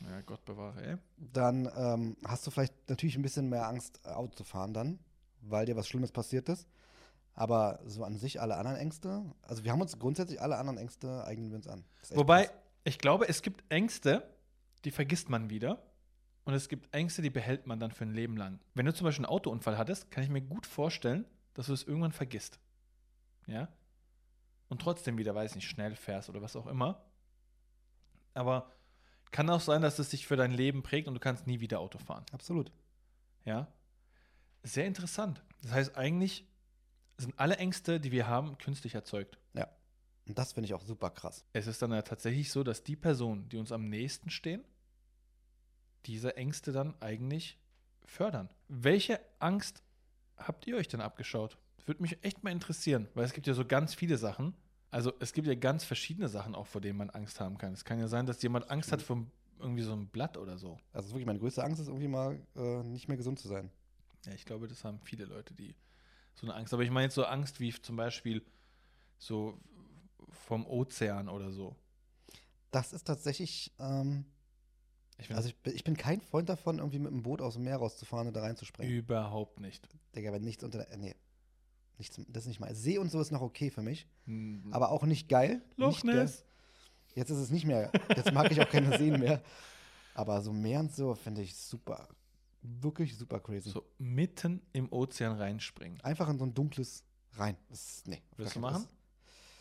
[0.00, 0.96] Ja, Gott bewahre, ey.
[1.16, 4.98] dann ähm, hast du vielleicht natürlich ein bisschen mehr Angst, äh, Auto zu fahren dann,
[5.40, 6.66] weil dir was Schlimmes passiert ist.
[7.34, 11.24] Aber so an sich alle anderen Ängste, also wir haben uns grundsätzlich alle anderen Ängste
[11.24, 11.84] eignen wir uns an.
[12.14, 12.56] Wobei, krass.
[12.84, 14.26] ich glaube, es gibt Ängste,
[14.84, 15.82] die vergisst man wieder.
[16.44, 18.60] Und es gibt Ängste, die behält man dann für ein Leben lang.
[18.74, 21.82] Wenn du zum Beispiel einen Autounfall hattest, kann ich mir gut vorstellen, dass du es
[21.82, 22.60] irgendwann vergisst.
[23.46, 23.68] Ja?
[24.68, 27.04] Und trotzdem wieder, weiß nicht, schnell fährst oder was auch immer.
[28.32, 28.70] Aber
[29.30, 31.80] kann auch sein, dass es dich für dein Leben prägt und du kannst nie wieder
[31.80, 32.24] Auto fahren.
[32.32, 32.72] Absolut.
[33.44, 33.68] Ja?
[34.62, 35.42] Sehr interessant.
[35.62, 36.46] Das heißt, eigentlich
[37.18, 39.38] sind alle Ängste, die wir haben, künstlich erzeugt.
[39.54, 39.68] Ja.
[40.26, 41.44] Und das finde ich auch super krass.
[41.52, 44.64] Es ist dann ja tatsächlich so, dass die Personen, die uns am nächsten stehen,
[46.04, 47.58] diese Ängste dann eigentlich
[48.04, 48.50] fördern.
[48.68, 49.82] Welche Angst
[50.36, 51.58] habt ihr euch denn abgeschaut?
[51.76, 54.54] Das würde mich echt mal interessieren, weil es gibt ja so ganz viele Sachen.
[54.96, 57.74] Also es gibt ja ganz verschiedene Sachen auch, vor denen man Angst haben kann.
[57.74, 59.26] Es kann ja sein, dass jemand Angst hat vor
[59.58, 60.78] irgendwie so einem Blatt oder so.
[60.94, 63.70] Also wirklich meine größte Angst ist irgendwie mal äh, nicht mehr gesund zu sein.
[64.24, 65.74] Ja, ich glaube, das haben viele Leute, die
[66.34, 66.72] so eine Angst.
[66.72, 68.42] Aber ich meine jetzt so Angst wie zum Beispiel
[69.18, 69.58] so
[70.30, 71.76] vom Ozean oder so.
[72.70, 74.24] Das ist tatsächlich, ähm,
[75.18, 77.64] Ich also ich, bin- ich bin kein Freund davon, irgendwie mit dem Boot aus dem
[77.64, 78.94] Meer rauszufahren und da reinzuspringen.
[78.94, 79.86] überhaupt nicht.
[80.14, 81.14] Digga, wenn nichts unter der, äh,
[81.98, 82.74] nee, nichts, das ist nicht mal.
[82.74, 85.62] See und so ist noch okay für mich, Hm, aber auch nicht geil.
[85.76, 86.14] Loch nicht.
[86.14, 86.44] Ness.
[87.14, 89.42] Jetzt ist es nicht mehr, jetzt mag ich auch keine Seen mehr.
[90.14, 92.08] Aber so Meer und so finde ich super,
[92.62, 93.70] wirklich super crazy.
[93.70, 96.00] So mitten im Ozean reinspringen.
[96.02, 97.04] Einfach in so ein dunkles
[97.36, 97.56] rein.
[97.68, 98.22] Das ist, nee.
[98.36, 98.86] Willst du machen?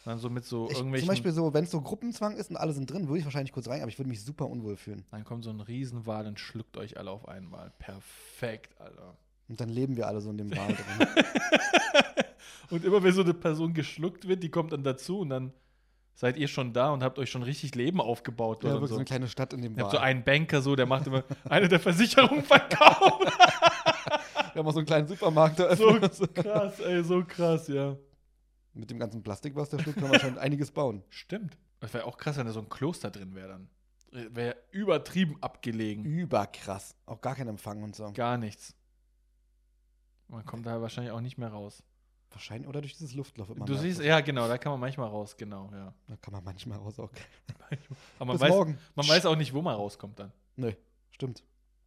[0.05, 0.69] Dann so mit so.
[0.69, 1.07] Ich, irgendwelchen.
[1.07, 3.51] zum Beispiel so, wenn es so Gruppenzwang ist und alle sind drin, würde ich wahrscheinlich
[3.51, 5.03] kurz rein, aber ich würde mich super unwohl fühlen.
[5.11, 7.71] dann kommt so ein Riesenwal und schluckt euch alle auf einmal.
[7.79, 9.17] Perfekt, Alter.
[9.47, 10.67] Und dann leben wir alle so in dem Wal
[10.97, 11.25] drin.
[12.69, 15.53] Und immer wenn so eine Person geschluckt wird, die kommt dann dazu und dann
[16.15, 18.63] seid ihr schon da und habt euch schon richtig Leben aufgebaut.
[18.63, 20.75] ja, oder wirklich so eine kleine Stadt in dem Ihr habt so einen Banker so,
[20.75, 23.21] der macht immer eine der Versicherungen verkauft.
[24.53, 25.75] wir haben auch so einen kleinen Supermarkt da.
[25.75, 25.97] So
[26.33, 27.97] krass, ey, so krass, ja.
[28.73, 31.03] Mit dem ganzen Plastik, was da schluckt, können wir schon einiges bauen.
[31.09, 31.57] Stimmt.
[31.79, 33.69] Das wäre auch krass, wenn da so ein Kloster drin wäre dann.
[34.33, 36.05] Wäre übertrieben abgelegen.
[36.05, 36.95] Überkrass.
[37.05, 38.11] Auch gar kein Empfang und so.
[38.13, 38.73] Gar nichts.
[40.27, 41.83] Man kommt da wahrscheinlich auch nicht mehr raus.
[42.35, 45.07] Wahrscheinlich, oder durch dieses Luftloch wird man Du siehst, ja, genau, da kann man manchmal
[45.07, 45.93] raus, genau, ja.
[46.07, 47.09] Da kann man manchmal raus auch.
[48.19, 48.77] Aber man, Bis weiß, morgen.
[48.93, 50.33] man weiß auch nicht, wo man rauskommt dann.
[50.57, 50.73] Nö,
[51.11, 51.45] stimmt.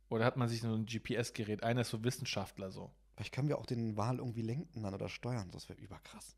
[0.09, 1.63] Oder hat man sich so ein GPS-Gerät?
[1.63, 2.91] Einer ist so Wissenschaftler so.
[3.15, 5.51] Vielleicht können wir auch den Wal irgendwie lenken dann oder steuern.
[5.51, 6.35] Das wäre überkrass.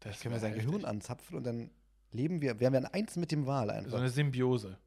[0.00, 1.70] Das können wir sein Gehirn anzapfen und dann
[2.10, 3.98] leben wir, wären wir in eins mit dem Wal So einfach.
[3.98, 4.78] eine Symbiose.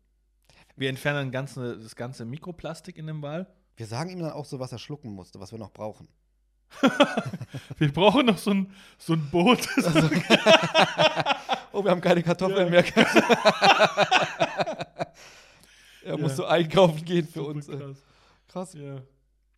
[0.75, 3.47] Wir entfernen ganze, das ganze Mikroplastik in dem Wal.
[3.77, 6.09] Wir sagen ihm dann auch so, was er schlucken musste, was wir noch brauchen.
[7.79, 9.67] Wir brauchen noch so ein, so ein Boot.
[11.71, 12.81] Oh, wir haben keine Kartoffeln Ja.
[12.81, 12.83] mehr.
[16.03, 16.35] er muss Ja.
[16.37, 17.67] so einkaufen gehen für Super uns.
[17.67, 17.97] krass.
[18.47, 18.73] Krass.
[18.73, 19.01] Ja.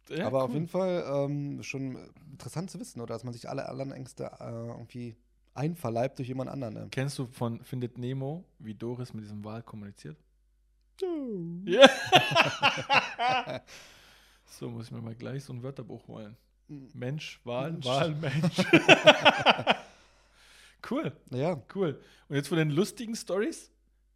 [0.10, 0.56] Ja, Aber auf cool.
[0.56, 1.98] jeden Fall ähm, schon
[2.32, 5.16] interessant zu wissen, oder dass man sich alle anderen Ängste äh, irgendwie
[5.54, 6.74] einverleibt durch jemand anderen.
[6.74, 6.88] Ne?
[6.92, 10.18] Kennst du von Findet Nemo, wie Doris mit diesem Wal kommuniziert?
[11.66, 11.90] Ja.
[14.46, 16.36] so muss ich mir mal gleich so ein Wörterbuch holen.
[16.94, 17.86] Mensch, Wal, Mensch.
[17.86, 18.58] Wal, Mensch.
[20.90, 22.00] cool, Ja, cool.
[22.30, 23.72] Und jetzt von den lustigen Stories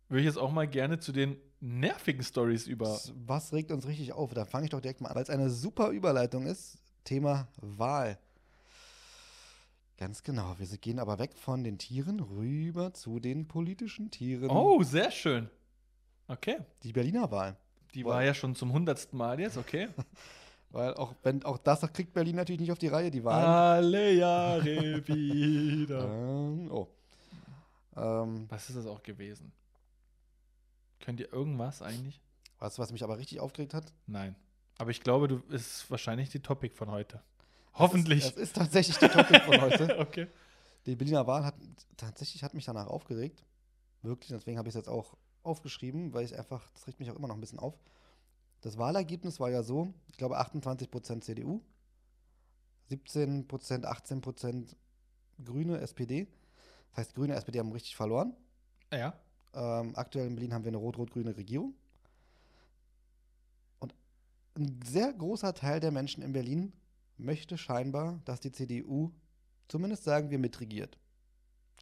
[0.10, 2.99] würde ich jetzt auch mal gerne zu den nervigen Stories über.
[3.26, 4.34] was, regt uns richtig auf?
[4.34, 6.78] Da fange ich doch direkt mal an, weil es eine super Überleitung ist.
[7.03, 8.18] Thema Wahl.
[9.97, 10.56] Ganz genau.
[10.58, 14.49] Wir gehen aber weg von den Tieren rüber zu den politischen Tieren.
[14.49, 15.49] Oh, sehr schön.
[16.28, 16.58] Okay.
[16.84, 17.58] Die Berliner Wahl.
[17.93, 19.88] Die war ja schon zum hundertsten Mal jetzt, okay.
[20.76, 23.45] Weil auch, wenn, auch das kriegt Berlin natürlich nicht auf die Reihe, die Wahl.
[23.45, 26.03] Alle Jahre wieder.
[26.05, 26.88] Ähm, oh.
[27.95, 29.53] Ähm, Was ist das auch gewesen?
[30.99, 32.19] Könnt ihr irgendwas eigentlich?
[32.59, 33.93] weißt du, was mich aber richtig aufgeregt hat?
[34.05, 34.36] Nein.
[34.78, 37.21] Aber ich glaube, du ist wahrscheinlich die Topic von heute.
[37.76, 38.23] Hoffentlich.
[38.23, 39.97] Das ist, das ist tatsächlich die Topic von heute.
[39.99, 40.28] okay.
[40.86, 41.55] Die Berliner Wahl hat
[41.95, 43.45] tatsächlich hat mich danach aufgeregt.
[44.01, 47.15] Wirklich, deswegen habe ich es jetzt auch aufgeschrieben, weil ich einfach, das regt mich auch
[47.15, 47.80] immer noch ein bisschen auf.
[48.66, 51.61] Das Wahlergebnis war ja so, ich glaube 28% CDU,
[52.89, 54.76] 17%, 18%
[55.43, 56.26] Grüne, SPD.
[56.89, 58.36] Das heißt, Grüne, SPD haben richtig verloren.
[58.91, 59.13] Ja.
[59.53, 61.76] Ähm, aktuell in Berlin haben wir eine rot-rot-grüne Regierung.
[63.78, 63.93] Und
[64.55, 66.74] ein sehr großer Teil der Menschen in Berlin
[67.18, 69.11] möchte scheinbar, dass die CDU,
[69.68, 70.97] zumindest sagen wir, mitregiert.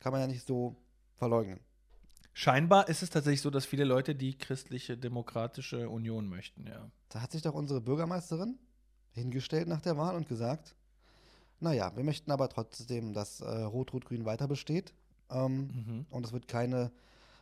[0.02, 0.76] Kann man ja nicht so
[1.16, 1.62] verleugnen.
[2.34, 6.90] Scheinbar ist es tatsächlich so, dass viele Leute die christliche demokratische Union möchten, ja.
[7.10, 8.58] Da hat sich doch unsere Bürgermeisterin
[9.12, 10.76] hingestellt nach der Wahl und gesagt,
[11.60, 14.94] naja, wir möchten aber trotzdem, dass äh, Rot-Rot-Grün weiter besteht.
[15.30, 16.06] Ähm, Mhm.
[16.10, 16.92] und es wird keine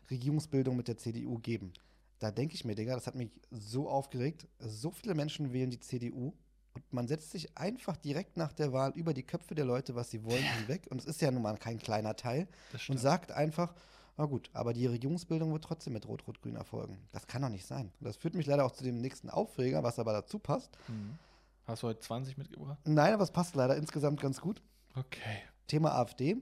[0.09, 1.73] Regierungsbildung mit der CDU geben.
[2.19, 4.45] Da denke ich mir, Digga, das hat mich so aufgeregt.
[4.59, 6.33] So viele Menschen wählen die CDU
[6.73, 10.11] und man setzt sich einfach direkt nach der Wahl über die Köpfe der Leute, was
[10.11, 10.87] sie wollen, hinweg.
[10.89, 12.47] Und es ist ja nun mal kein kleiner Teil.
[12.89, 13.73] Und sagt einfach,
[14.22, 16.99] na gut, aber die Regierungsbildung wird trotzdem mit Rot-Rot-Grün erfolgen.
[17.11, 17.91] Das kann doch nicht sein.
[17.99, 20.78] Und das führt mich leider auch zu dem nächsten Aufreger, was aber dazu passt.
[20.88, 21.17] Mhm.
[21.65, 22.78] Hast du heute 20 mitgebracht?
[22.86, 24.61] Nein, aber es passt leider insgesamt ganz gut.
[24.95, 25.41] Okay.
[25.65, 26.38] Thema AfD.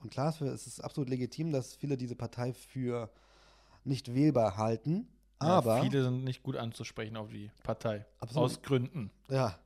[0.00, 3.10] Und klar, es ist absolut legitim, dass viele diese Partei für
[3.82, 5.08] nicht wählbar halten.
[5.40, 8.06] Aber, ja, viele sind nicht gut anzusprechen auf die Partei.
[8.20, 8.44] Absolut.
[8.44, 9.10] Aus Gründen.
[9.28, 9.58] ja,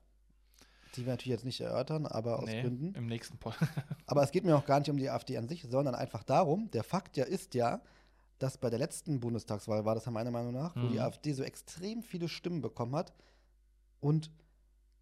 [0.96, 2.94] die wir natürlich jetzt nicht erörtern, aber aus Nee, Gründen.
[2.94, 3.54] Im nächsten Pod.
[4.06, 6.70] Aber es geht mir auch gar nicht um die AfD an sich, sondern einfach darum,
[6.72, 7.80] der Fakt ja ist ja,
[8.38, 11.02] das bei der letzten Bundestagswahl war, das meiner Meinung nach, wo die Mhm.
[11.02, 13.12] AfD so extrem viele Stimmen bekommen hat
[14.00, 14.30] und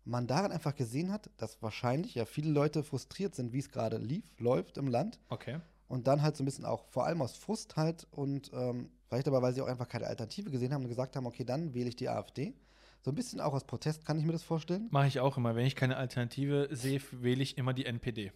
[0.04, 3.96] man daran einfach gesehen hat, dass wahrscheinlich ja viele Leute frustriert sind, wie es gerade
[3.98, 5.58] lief, läuft im Land Okay.
[5.88, 9.26] und dann halt so ein bisschen auch, vor allem aus Frust halt und ähm, vielleicht
[9.28, 11.88] aber, weil sie auch einfach keine Alternative gesehen haben und gesagt haben, okay, dann wähle
[11.88, 12.54] ich die AfD.
[13.02, 14.88] So ein bisschen auch aus Protest kann ich mir das vorstellen.
[14.90, 15.54] Mache ich auch immer.
[15.56, 18.32] Wenn ich keine Alternative sehe, wähle ich immer die NPD.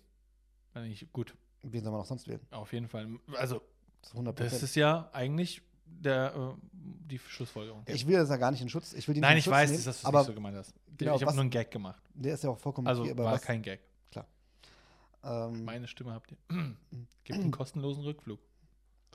[0.72, 2.40] Dann ich, gut, Wen soll man auch sonst wählen?
[2.50, 3.08] auf jeden Fall.
[3.36, 3.60] Also,
[4.00, 7.82] Das ist 100 das ist ja eigentlich der, äh, die Schlussfolgerung.
[7.86, 8.92] Ich will das ja gar nicht in Schutz.
[8.92, 10.34] Ich will die nicht Nein, in ich Schutz weiß, nehmen, dass du es nicht so
[10.34, 10.74] gemeint hast.
[10.96, 12.02] genau, ich habe nur einen Gag gemacht.
[12.14, 13.80] der ist ja auch vollkommen Also okay, aber war was, kein Gag.
[15.22, 16.38] ähm, Meine Stimme habt ihr.
[17.24, 18.40] Gibt einen kostenlosen Rückflug.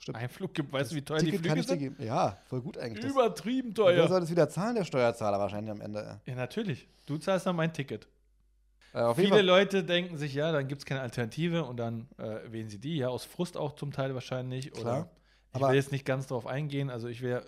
[0.00, 0.16] Stimmt.
[0.18, 2.00] Ein Flug gibt, weißt du, wie teuer Ticket die Flüge sind?
[2.00, 3.04] Ja, voll gut eigentlich.
[3.04, 4.08] Das, Übertrieben wer teuer.
[4.08, 4.74] soll das wieder zahlen?
[4.76, 6.20] Der Steuerzahler wahrscheinlich am Ende.
[6.24, 6.88] Ja, natürlich.
[7.06, 8.08] Du zahlst dann mein Ticket.
[8.92, 12.68] Äh, Viele Leute denken sich, ja, dann gibt es keine Alternative und dann äh, wählen
[12.68, 14.72] sie die, ja, aus Frust auch zum Teil wahrscheinlich.
[14.72, 14.82] Klar.
[15.02, 15.10] Oder
[15.50, 17.44] ich Aber- will jetzt nicht ganz drauf eingehen, also ich wäre,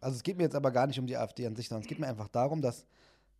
[0.00, 1.88] also es geht mir jetzt aber gar nicht um die AfD an sich, sondern es
[1.88, 2.86] geht mir einfach darum, dass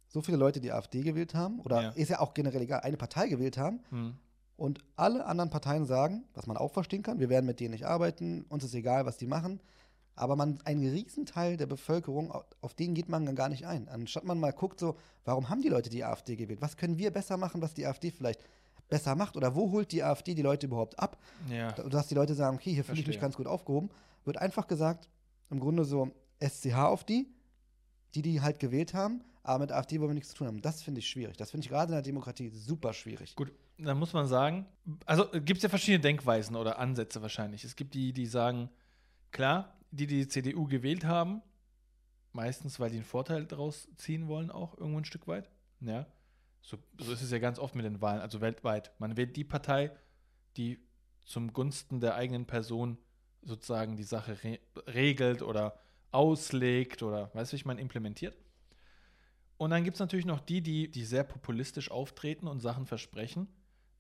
[0.08, 1.88] so viele Leute die AfD gewählt haben, oder Ja.
[1.90, 4.14] ist ja auch generell egal, eine Partei gewählt haben hm,
[4.56, 7.84] und alle anderen Parteien sagen, was man auch verstehen kann, wir werden mit denen nicht
[7.86, 9.60] arbeiten, uns ist egal, was die machen.
[10.16, 13.88] Aber man, ein Riesenteil der Bevölkerung, au- auf den geht man dann gar nicht ein.
[13.88, 16.62] Anstatt man mal guckt, so, warum haben die Leute die AfD gewählt?
[16.62, 18.44] Was können wir besser machen, was die AfD vielleicht
[18.88, 19.36] besser macht?
[19.36, 21.18] Oder wo holt die AfD die Leute überhaupt ab?
[21.50, 23.90] ja, Dass die Leute sagen, okay, hier fühle ich mich ganz gut aufgehoben.
[24.24, 25.08] Wird einfach gesagt,
[25.50, 27.26] im Grunde so SCH auf die,
[28.14, 30.62] die die halt gewählt haben, aber mit AfD wollen wir nichts zu tun haben.
[30.62, 31.36] Das finde ich schwierig.
[31.38, 33.34] Das finde ich gerade in der Demokratie super schwierig.
[33.34, 34.66] gut, dann muss man sagen,
[35.04, 37.64] also gibt es ja verschiedene Denkweisen oder Ansätze wahrscheinlich.
[37.64, 38.70] Es gibt die, die sagen,
[39.30, 41.42] klar, die, die die CDU gewählt haben,
[42.32, 45.48] meistens, weil die einen Vorteil daraus ziehen wollen, auch irgendwo ein Stück weit.
[45.80, 46.06] Ja.
[46.60, 48.92] So, so ist es ja ganz oft mit den Wahlen, also weltweit.
[48.98, 49.90] Man wählt die Partei,
[50.56, 50.78] die
[51.24, 52.98] zum Gunsten der eigenen Person
[53.42, 55.78] sozusagen die Sache re regelt oder
[56.10, 58.36] auslegt oder, weißt du, wie ich meine, implementiert.
[59.56, 63.48] Und dann gibt es natürlich noch die, die, die sehr populistisch auftreten und Sachen versprechen.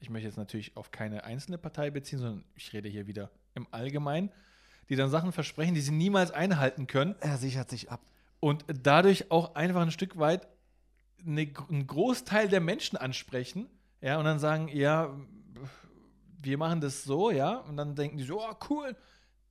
[0.00, 3.66] Ich möchte jetzt natürlich auf keine einzelne Partei beziehen, sondern ich rede hier wieder im
[3.70, 4.30] Allgemeinen,
[4.88, 8.00] die dann Sachen versprechen, die sie niemals einhalten können Er sichert sich ab.
[8.40, 10.46] und dadurch auch einfach ein Stück weit
[11.26, 13.66] eine, einen Großteil der Menschen ansprechen,
[14.00, 15.16] ja, und dann sagen, ja,
[16.42, 18.94] wir machen das so, ja, und dann denken die so, oh, cool.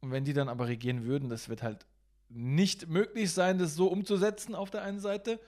[0.02, 1.88] Und wenn die dann aber regieren würden, das wird halt
[2.30, 5.40] nicht möglich sein, das so umzusetzen auf der einen Seite.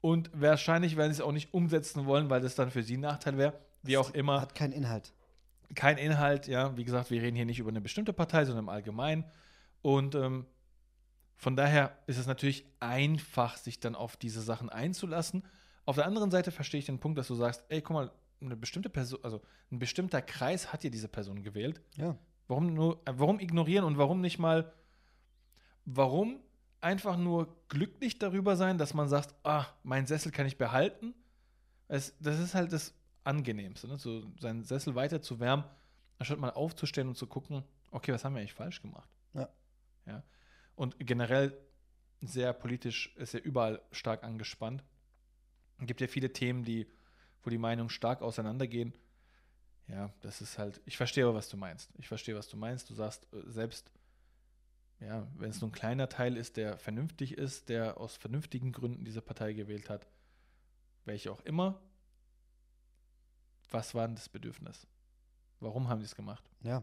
[0.00, 3.00] Und wahrscheinlich werden sie es auch nicht umsetzen wollen, weil das dann für sie ein
[3.00, 3.52] Nachteil wäre.
[3.82, 5.12] Wie auch immer Hat keinen Inhalt.
[5.74, 6.76] kein Inhalt, ja.
[6.76, 9.24] Wie gesagt, wir reden hier nicht über eine bestimmte Partei, sondern im Allgemeinen.
[9.82, 10.46] Und ähm,
[11.36, 15.44] von daher ist es natürlich einfach, sich dann auf diese Sachen einzulassen.
[15.86, 18.12] Auf der anderen Seite verstehe ich den Punkt, dass du sagst, ey, guck mal,
[18.42, 21.80] eine bestimmte Person, also ein bestimmter Kreis hat hier diese Person gewählt.
[21.96, 22.16] Ja.
[22.48, 24.72] Warum nur, äh, warum ignorieren und warum nicht mal,
[25.84, 26.40] warum
[26.80, 31.14] einfach nur glücklich darüber sein, dass man sagt, ah, mein Sessel kann ich behalten?
[31.88, 32.94] Es, das ist halt das
[33.30, 33.96] Angenehmste, ne?
[33.96, 35.64] so seinen Sessel weiter zu wärmen,
[36.18, 37.62] anstatt mal aufzustehen und zu gucken,
[37.92, 39.08] okay, was haben wir eigentlich falsch gemacht?
[39.34, 39.48] Ja.
[40.06, 40.24] ja?
[40.74, 41.56] Und generell
[42.20, 44.82] sehr politisch ist ja überall stark angespannt.
[45.78, 46.88] Es gibt ja viele Themen, die,
[47.42, 48.94] wo die Meinungen stark auseinandergehen.
[49.86, 51.90] Ja, das ist halt, ich verstehe aber, was du meinst.
[51.98, 52.90] Ich verstehe, was du meinst.
[52.90, 53.92] Du sagst, äh, selbst,
[55.00, 59.04] ja, wenn es nur ein kleiner Teil ist, der vernünftig ist, der aus vernünftigen Gründen
[59.04, 60.06] diese Partei gewählt hat,
[61.04, 61.80] welche auch immer,
[63.70, 64.86] was war denn das Bedürfnis?
[65.60, 66.44] Warum haben die es gemacht?
[66.62, 66.82] Ja.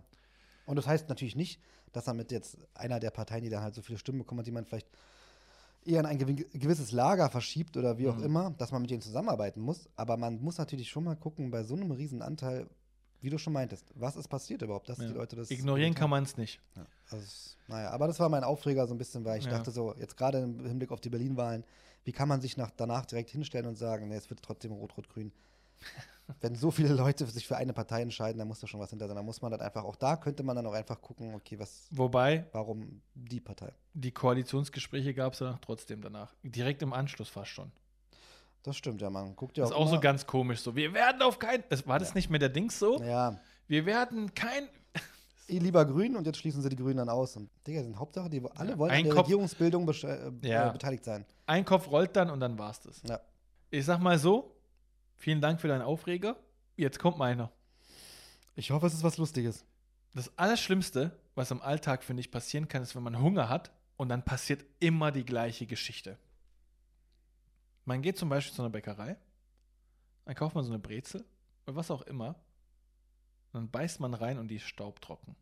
[0.65, 1.59] Und das heißt natürlich nicht,
[1.93, 4.47] dass er mit jetzt einer der Parteien, die dann halt so viele Stimmen bekommen hat,
[4.47, 4.87] die man vielleicht
[5.85, 8.23] eher in ein gewi- gewisses Lager verschiebt oder wie auch Mhm.
[8.23, 9.87] immer, dass man mit denen zusammenarbeiten muss.
[9.95, 12.67] Aber man muss natürlich schon mal gucken, bei so einem riesen Anteil,
[13.21, 15.07] wie du schon meintest, was ist passiert überhaupt, dass Ja.
[15.07, 15.49] die Leute das.
[15.49, 16.59] Ignorieren kann man es nicht.
[16.75, 16.85] Ja.
[17.09, 17.25] Also,
[17.67, 19.51] naja, aber das war mein Aufreger so ein bisschen, weil ich Ja.
[19.51, 21.63] dachte so, jetzt gerade im Hinblick auf die Berlin-Wahlen,
[22.03, 25.31] wie kann man sich nach, danach direkt hinstellen und sagen, nee, es wird trotzdem Rot-Rot-Grün.
[26.41, 29.07] Wenn so viele Leute sich für eine Partei entscheiden, dann muss da schon was hinter
[29.07, 29.15] sein.
[29.15, 31.87] Da muss man dann einfach, auch da könnte man dann auch einfach gucken, okay, was,
[31.91, 33.71] Wobei, warum die Partei?
[33.93, 36.33] die Koalitionsgespräche gab es danach trotzdem danach.
[36.43, 37.71] Direkt im Anschluss fast schon.
[38.63, 40.59] Das stimmt ja, man guckt ja Das ist auch, auch so ganz komisch.
[40.59, 41.63] So, wir werden auf keinen.
[41.85, 42.15] War das Ja.
[42.15, 43.01] nicht mit der Dings so?
[43.01, 44.67] Ja, Wir werden kein.
[45.47, 47.37] lieber grün und jetzt schließen sie die Grünen dann aus.
[47.37, 50.67] Und Digga, sind Hauptsache, die alle Ja, wollen an der Kopf- Regierungsbildung äh, Ja.
[50.69, 51.25] äh, beteiligt sein.
[51.45, 53.01] Ein Kopf rollt dann und dann war's das.
[53.07, 53.21] Ja.
[53.69, 54.53] Ich sag mal so:
[55.17, 56.37] Vielen Dank für deinen Aufreger.
[56.75, 57.51] Jetzt kommt meiner.
[58.55, 59.65] Ich hoffe, es ist was Lustiges.
[60.13, 64.09] Das Allerschlimmste, was im Alltag, finde ich, passieren kann, ist, wenn man Hunger hat und
[64.09, 66.17] dann passiert immer die gleiche Geschichte.
[67.85, 69.17] Man geht zum Beispiel zu einer Bäckerei,
[70.25, 71.25] dann kauft man so eine Brezel
[71.65, 72.35] oder was auch immer,
[73.53, 75.35] dann beißt man rein und die ist staubtrocken.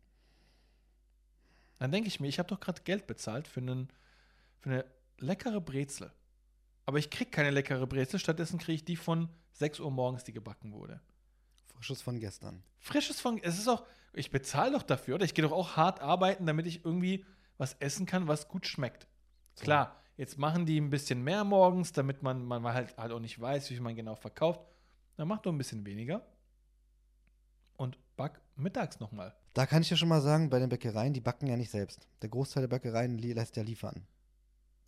[1.78, 3.90] Dann denke ich mir, ich habe doch gerade Geld bezahlt für, einen,
[4.60, 4.84] für eine
[5.18, 6.12] leckere Brezel.
[6.86, 10.32] Aber ich kriege keine leckere Brezel, stattdessen kriege ich die von 6 Uhr morgens, die
[10.32, 11.00] gebacken wurde.
[11.74, 12.62] Frisches von gestern.
[12.78, 13.38] Frisches von.
[13.42, 13.84] Es ist auch.
[14.12, 15.24] Ich bezahle doch dafür, oder?
[15.24, 17.24] Ich gehe doch auch hart arbeiten, damit ich irgendwie
[17.58, 19.06] was essen kann, was gut schmeckt.
[19.56, 23.38] Klar, jetzt machen die ein bisschen mehr morgens, damit man, man halt, halt auch nicht
[23.38, 24.60] weiß, wie viel man genau verkauft.
[25.16, 26.26] Dann mach doch ein bisschen weniger.
[27.76, 29.34] Und back mittags nochmal.
[29.52, 32.06] Da kann ich ja schon mal sagen, bei den Bäckereien, die backen ja nicht selbst.
[32.22, 34.06] Der Großteil der Bäckereien lässt ja liefern.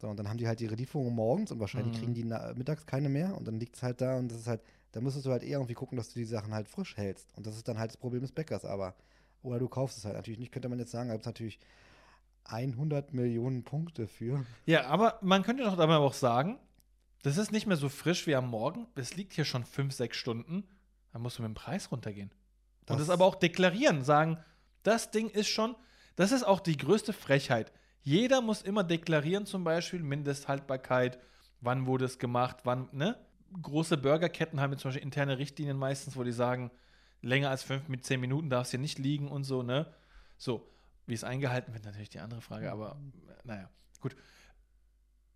[0.01, 1.99] So, und dann haben die halt ihre Lieferungen morgens und wahrscheinlich Mhm.
[1.99, 2.25] kriegen die
[2.57, 5.27] mittags keine mehr und dann liegt es halt da und das ist halt, da müsstest
[5.27, 7.37] du halt eher irgendwie gucken, dass du die Sachen halt frisch hältst.
[7.37, 8.95] Und das ist dann halt das Problem des Bäckers, aber.
[9.43, 11.59] Oder du kaufst es halt natürlich nicht, könnte man jetzt sagen, da gibt es natürlich
[12.45, 14.45] 100 Millionen Punkte für.
[14.67, 16.59] Ja, aber man könnte doch aber auch sagen,
[17.23, 18.87] das ist nicht mehr so frisch wie am Morgen.
[18.95, 20.65] Es liegt hier schon fünf, sechs Stunden.
[21.13, 22.31] Dann musst du mit dem Preis runtergehen.
[22.31, 24.39] und Das- das aber auch deklarieren, sagen,
[24.83, 25.75] das Ding ist schon,
[26.17, 27.71] das ist auch die größte Frechheit.
[28.03, 31.19] Jeder muss immer deklarieren, zum Beispiel Mindesthaltbarkeit,
[31.61, 33.19] wann wurde es gemacht, wann, ne?
[33.63, 36.71] Große Burgerketten haben jetzt zum Beispiel interne Richtlinien meistens, wo die sagen,
[37.23, 39.93] länger als fünf mit zehn Minuten darf es hier nicht liegen und so, ne?
[40.37, 40.71] So,
[41.07, 43.01] wie es eingehalten wird, natürlich die andere Frage, aber
[43.45, 43.71] naja,
[44.01, 44.15] gut.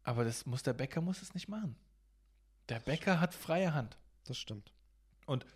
[0.05, 1.77] Aber das muss der Bäcker muss es nicht machen.
[2.69, 3.97] Der Bäcker hat freie Hand.
[4.25, 4.73] Das stimmt.
[5.27, 5.47] Und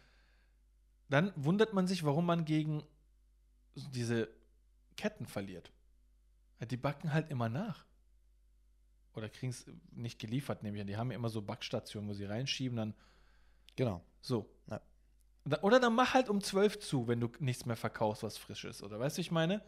[1.09, 2.83] dann wundert man sich, warum man gegen
[3.75, 4.29] diese
[4.97, 5.71] Ketten verliert.
[6.71, 7.85] Die backen halt immer nach.
[9.15, 10.87] Oder kriegen es nicht geliefert, nehme ich an.
[10.87, 12.95] Die haben ja immer so Backstationen, wo sie reinschieben, dann
[13.77, 14.03] Genau.
[14.21, 14.49] so.
[14.71, 14.81] Ja.
[15.63, 18.83] Oder dann mach halt um 12 zu, wenn du nichts mehr verkaufst, was frisch ist.
[18.83, 19.63] Oder weißt du, ich meine?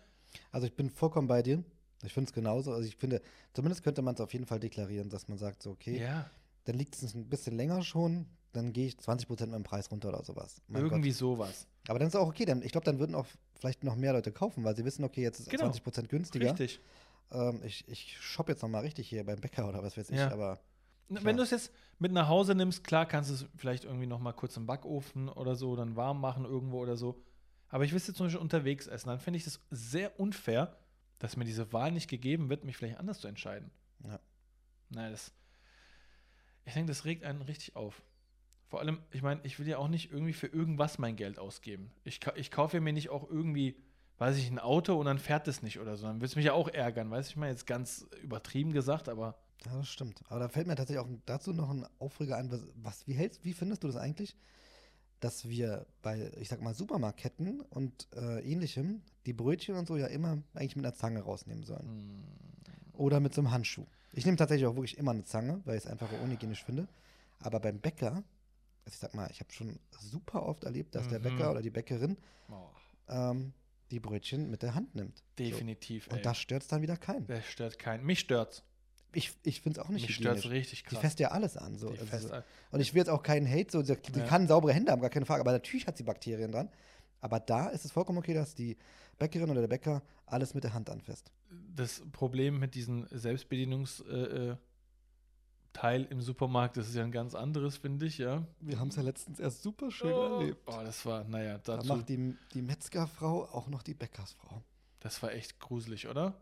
[0.51, 1.63] Also ich bin vollkommen bei dir.
[2.03, 2.73] Ich finde es genauso.
[2.73, 3.23] Also ich finde,
[3.53, 6.29] zumindest könnte man es auf jeden Fall deklarieren, dass man sagt, so, okay, Ja,
[6.65, 10.09] dann liegt es ein bisschen länger schon, dann gehe ich 20% mit dem Preis runter
[10.09, 10.61] oder sowas.
[10.69, 11.19] Mein irgendwie Gott.
[11.19, 11.67] sowas.
[11.89, 13.27] Aber dann ist auch okay, denn ich glaube, dann würden auch
[13.61, 15.67] vielleicht noch mehr Leute kaufen, weil sie wissen, okay, jetzt ist Genau.
[15.71, 16.51] 20% günstiger.
[16.51, 16.81] Richtig.
[17.31, 20.17] Ähm, ich ich shoppe jetzt noch mal richtig hier beim Bäcker oder was weiß ich,
[20.19, 20.31] Ja.
[20.33, 20.61] aber
[21.09, 21.35] Wenn Klar.
[21.35, 24.33] du es jetzt mit nach Hause nimmst, klar kannst du es vielleicht irgendwie noch mal
[24.33, 27.23] kurz im Backofen oder so, dann warm machen irgendwo oder so.
[27.71, 29.09] Aber ich jetzt zum Beispiel unterwegs essen.
[29.09, 30.77] Dann finde ich es sehr unfair,
[31.19, 33.71] dass mir diese Wahl nicht gegeben wird, mich vielleicht anders zu entscheiden.
[34.05, 34.21] Ja.
[34.91, 35.33] Naja, das.
[36.65, 38.03] Ich denke, das regt einen richtig auf.
[38.69, 41.91] Vor allem, ich meine, ich will ja auch nicht irgendwie für irgendwas mein Geld ausgeben.
[42.05, 43.77] Ich, ich kaufe mir nicht auch irgendwie,
[44.19, 46.07] weiß ich, ein Auto und dann fährt es nicht oder so.
[46.07, 49.39] Dann wird es mich ja auch ärgern, weiß ich mal, jetzt ganz übertrieben gesagt, aber
[49.65, 50.23] ja, das stimmt.
[50.29, 53.45] Aber da fällt mir tatsächlich auch dazu noch ein Aufreger ein, was, was wie hältst,
[53.45, 54.37] wie findest du das eigentlich,
[55.21, 60.07] dass wir bei, ich sag mal, Supermarktketten und äh, ähnlichem die Brötchen und so ja
[60.07, 61.87] immer eigentlich mit einer Zange rausnehmen sollen.
[61.87, 62.25] hm,
[62.93, 63.87] Oder mit so einem Handschuh.
[64.13, 66.87] Ich nehme tatsächlich auch wirklich immer eine Zange, weil ich es einfach unhygienisch finde.
[67.41, 68.23] Aber beim Bäcker,
[68.89, 71.23] also ich sag mal, ich habe schon super oft erlebt, dass der Mhm.
[71.25, 72.17] Bäcker oder die Bäckerin
[72.51, 72.69] oh,
[73.09, 73.53] ähm,
[73.91, 75.23] die Brötchen mit der Hand nimmt.
[75.39, 76.07] definitiv.
[76.07, 76.11] So.
[76.13, 76.23] Und ey.
[76.23, 77.27] das stört es dann wieder keinen.
[77.27, 78.05] Das stört keinen.
[78.05, 78.63] Mich stört's.
[79.13, 80.59] Ich, ich finde es auch nicht Mich stört's hygienisch.
[80.59, 81.01] richtig Die krass.
[81.01, 81.77] fässt ja alles an.
[81.79, 81.91] So.
[81.91, 82.31] Die Also,
[82.71, 84.27] und ich will jetzt auch keinen Hate, so, die, die Ja.
[84.27, 85.41] kann saubere Hände haben, gar keine Frage.
[85.41, 86.71] Aber natürlich hat sie Bakterien dran.
[87.21, 88.77] Aber da ist es vollkommen okay, dass die
[89.19, 91.33] Bäckerin oder der Bäcker alles mit der Hand anfasst.
[91.75, 94.57] das Problem mit diesem Selbstbedienungsteil äh,
[95.79, 98.45] Teil im Supermarkt, das ist ja ein ganz anderes, finde ich, ja.
[98.61, 100.59] Wir haben es ja letztens erst super schön Oh, erlebt.
[100.67, 104.63] oh, das war, naja, Da dazu, macht die, die Metzgerfrau auch noch die Bäckersfrau.
[105.01, 106.35] das war echt gruselig, oder?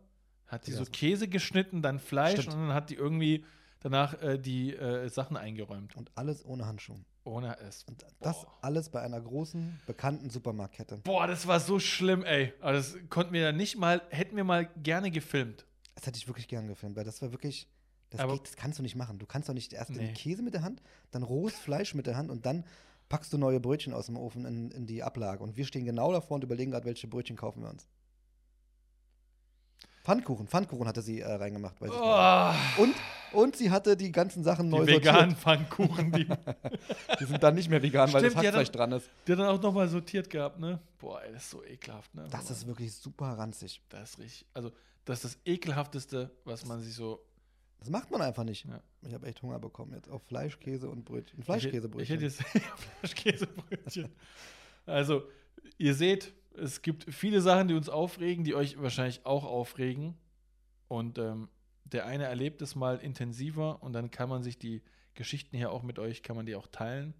[0.47, 2.55] Hat die Ja, so Käse geschnitten, dann Fleisch Stimmt.
[2.55, 3.45] und dann hat die irgendwie
[3.81, 5.95] danach äh, die äh, Sachen eingeräumt.
[5.95, 6.95] Und alles ohne Handschuh.
[7.25, 7.83] Ohne es.
[7.83, 8.57] Und das Boah.
[8.61, 10.97] alles bei einer großen, bekannten Supermarktkette.
[11.03, 12.53] Boah, das war so schlimm, ey.
[12.61, 15.65] Also das konnten wir ja nicht mal, hätten wir mal gerne gefilmt.
[15.95, 17.67] Das hätte ich wirklich gern gefilmt, weil das war wirklich.
[18.09, 19.19] Das, Aber- geht, das kannst du nicht machen.
[19.19, 19.97] Du kannst doch nicht erst Nee.
[19.99, 20.81] den Käse mit der Hand,
[21.11, 22.63] dann rohes Fleisch mit der Hand und dann
[23.09, 25.41] packst du neue Brötchen aus dem Ofen in, in die Ablage.
[25.43, 27.87] Und wir stehen genau davor und überlegen gerade, welche Brötchen kaufen wir uns.
[30.03, 31.75] Pfannkuchen, Pfannkuchen hatte sie äh, reingemacht.
[31.81, 32.95] Oh, Und,
[33.33, 36.25] und sie hatte die ganzen Sachen die neu veganen Pfannkuchen, die.
[37.19, 39.09] Die sind dann nicht mehr vegan, weil das Stimmt, die hat Hackfleisch dran ist.
[39.27, 40.79] die hat dann auch nochmal sortiert gehabt, ne?
[40.99, 42.25] Boah, ey, das ist so ekelhaft, ne?
[42.29, 43.81] Das ist wirklich super ranzig.
[43.89, 44.45] Das ist richtig.
[44.53, 44.71] Also,
[45.03, 47.19] das ist das ekelhafteste, was man sich so.
[47.79, 48.65] Das macht man einfach nicht.
[48.65, 48.81] Ja.
[49.01, 51.39] Ich habe echt Hunger bekommen jetzt auf Fleisch, Käse und Brötchen.
[51.39, 52.19] Ich Fleischkäsebrötchen.
[52.19, 52.43] hätte jetzt
[52.99, 54.09] Fleischkäsebrötchen.
[54.85, 55.23] Also,
[55.77, 60.17] ihr seht, es gibt viele Sachen, die uns aufregen, die euch wahrscheinlich auch aufregen.
[60.87, 61.49] Und ähm,
[61.85, 64.81] der eine erlebt es mal intensiver und dann kann man sich die
[65.13, 67.13] Geschichten hier auch mit euch, kann man die auch teilen.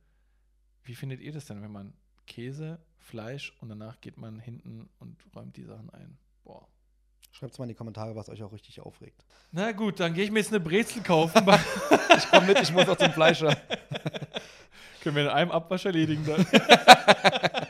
[0.84, 1.94] Wie findet ihr das denn, wenn man
[2.26, 6.18] Käse, Fleisch und danach geht man hinten und räumt die Sachen ein?
[6.44, 6.68] Boah.
[7.32, 9.26] Schreibt mal in die Kommentare, was euch auch richtig aufregt.
[9.52, 11.46] Na gut, dann gehe ich mir jetzt eine Brezel kaufen.
[12.18, 13.56] Ich komm mit, ich muss auch zum Fleischer.
[15.04, 16.48] Können wir in einem Abwasch erledigen dann.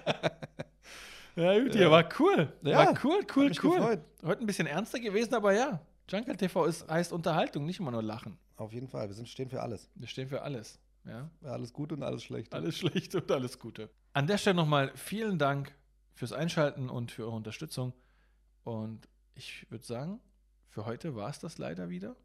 [1.38, 2.51] Ja, gut, ja, war cool.
[2.64, 3.76] Ja, war cool, cool, cool.
[3.76, 3.99] gefreut.
[4.26, 5.80] Heute ein bisschen ernster gewesen, aber ja.
[6.10, 8.39] Jungle TV ist, heißt Unterhaltung, nicht immer nur Lachen.
[8.55, 9.08] Auf jeden Fall.
[9.08, 9.88] Wir sind, stehen für alles.
[9.93, 10.80] Wir stehen für alles.
[11.05, 11.30] Ja.
[11.43, 12.55] Alles gut und alles schlecht.
[12.55, 13.91] Alles Schlechte und alles Gute.
[14.14, 15.76] An der Stelle nochmal vielen Dank
[16.16, 17.93] fürs Einschalten und für eure Unterstützung.
[18.64, 19.08] Und
[19.38, 20.20] ich würde sagen,
[20.70, 22.16] für heute war es das leider wieder.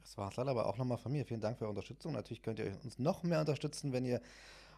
[0.00, 1.24] Das war's leider aber auch nochmal von mir.
[1.26, 2.12] Vielen Dank für eure Unterstützung.
[2.12, 4.20] Natürlich könnt ihr uns noch mehr unterstützen, wenn ihr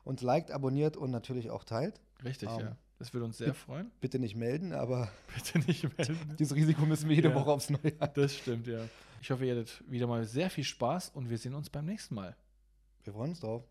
[0.05, 2.01] uns liked, abonniert und natürlich auch teilt.
[2.24, 2.76] Richtig, Ähm, ja.
[2.99, 3.91] Das würde uns sehr freuen.
[4.03, 6.18] Bitte nicht melden, aber Bitte nicht melden.
[6.38, 7.34] dieses Risiko müssen wir jede Ja.
[7.34, 8.11] Woche aufs Neue an.
[8.14, 8.86] Das stimmt, ja.
[9.22, 12.14] Ich hoffe, ihr hattet wieder mal sehr viel Spaß und wir sehen uns beim nächsten
[12.14, 12.36] Mal.
[13.05, 13.64] Wir freuen uns drauf.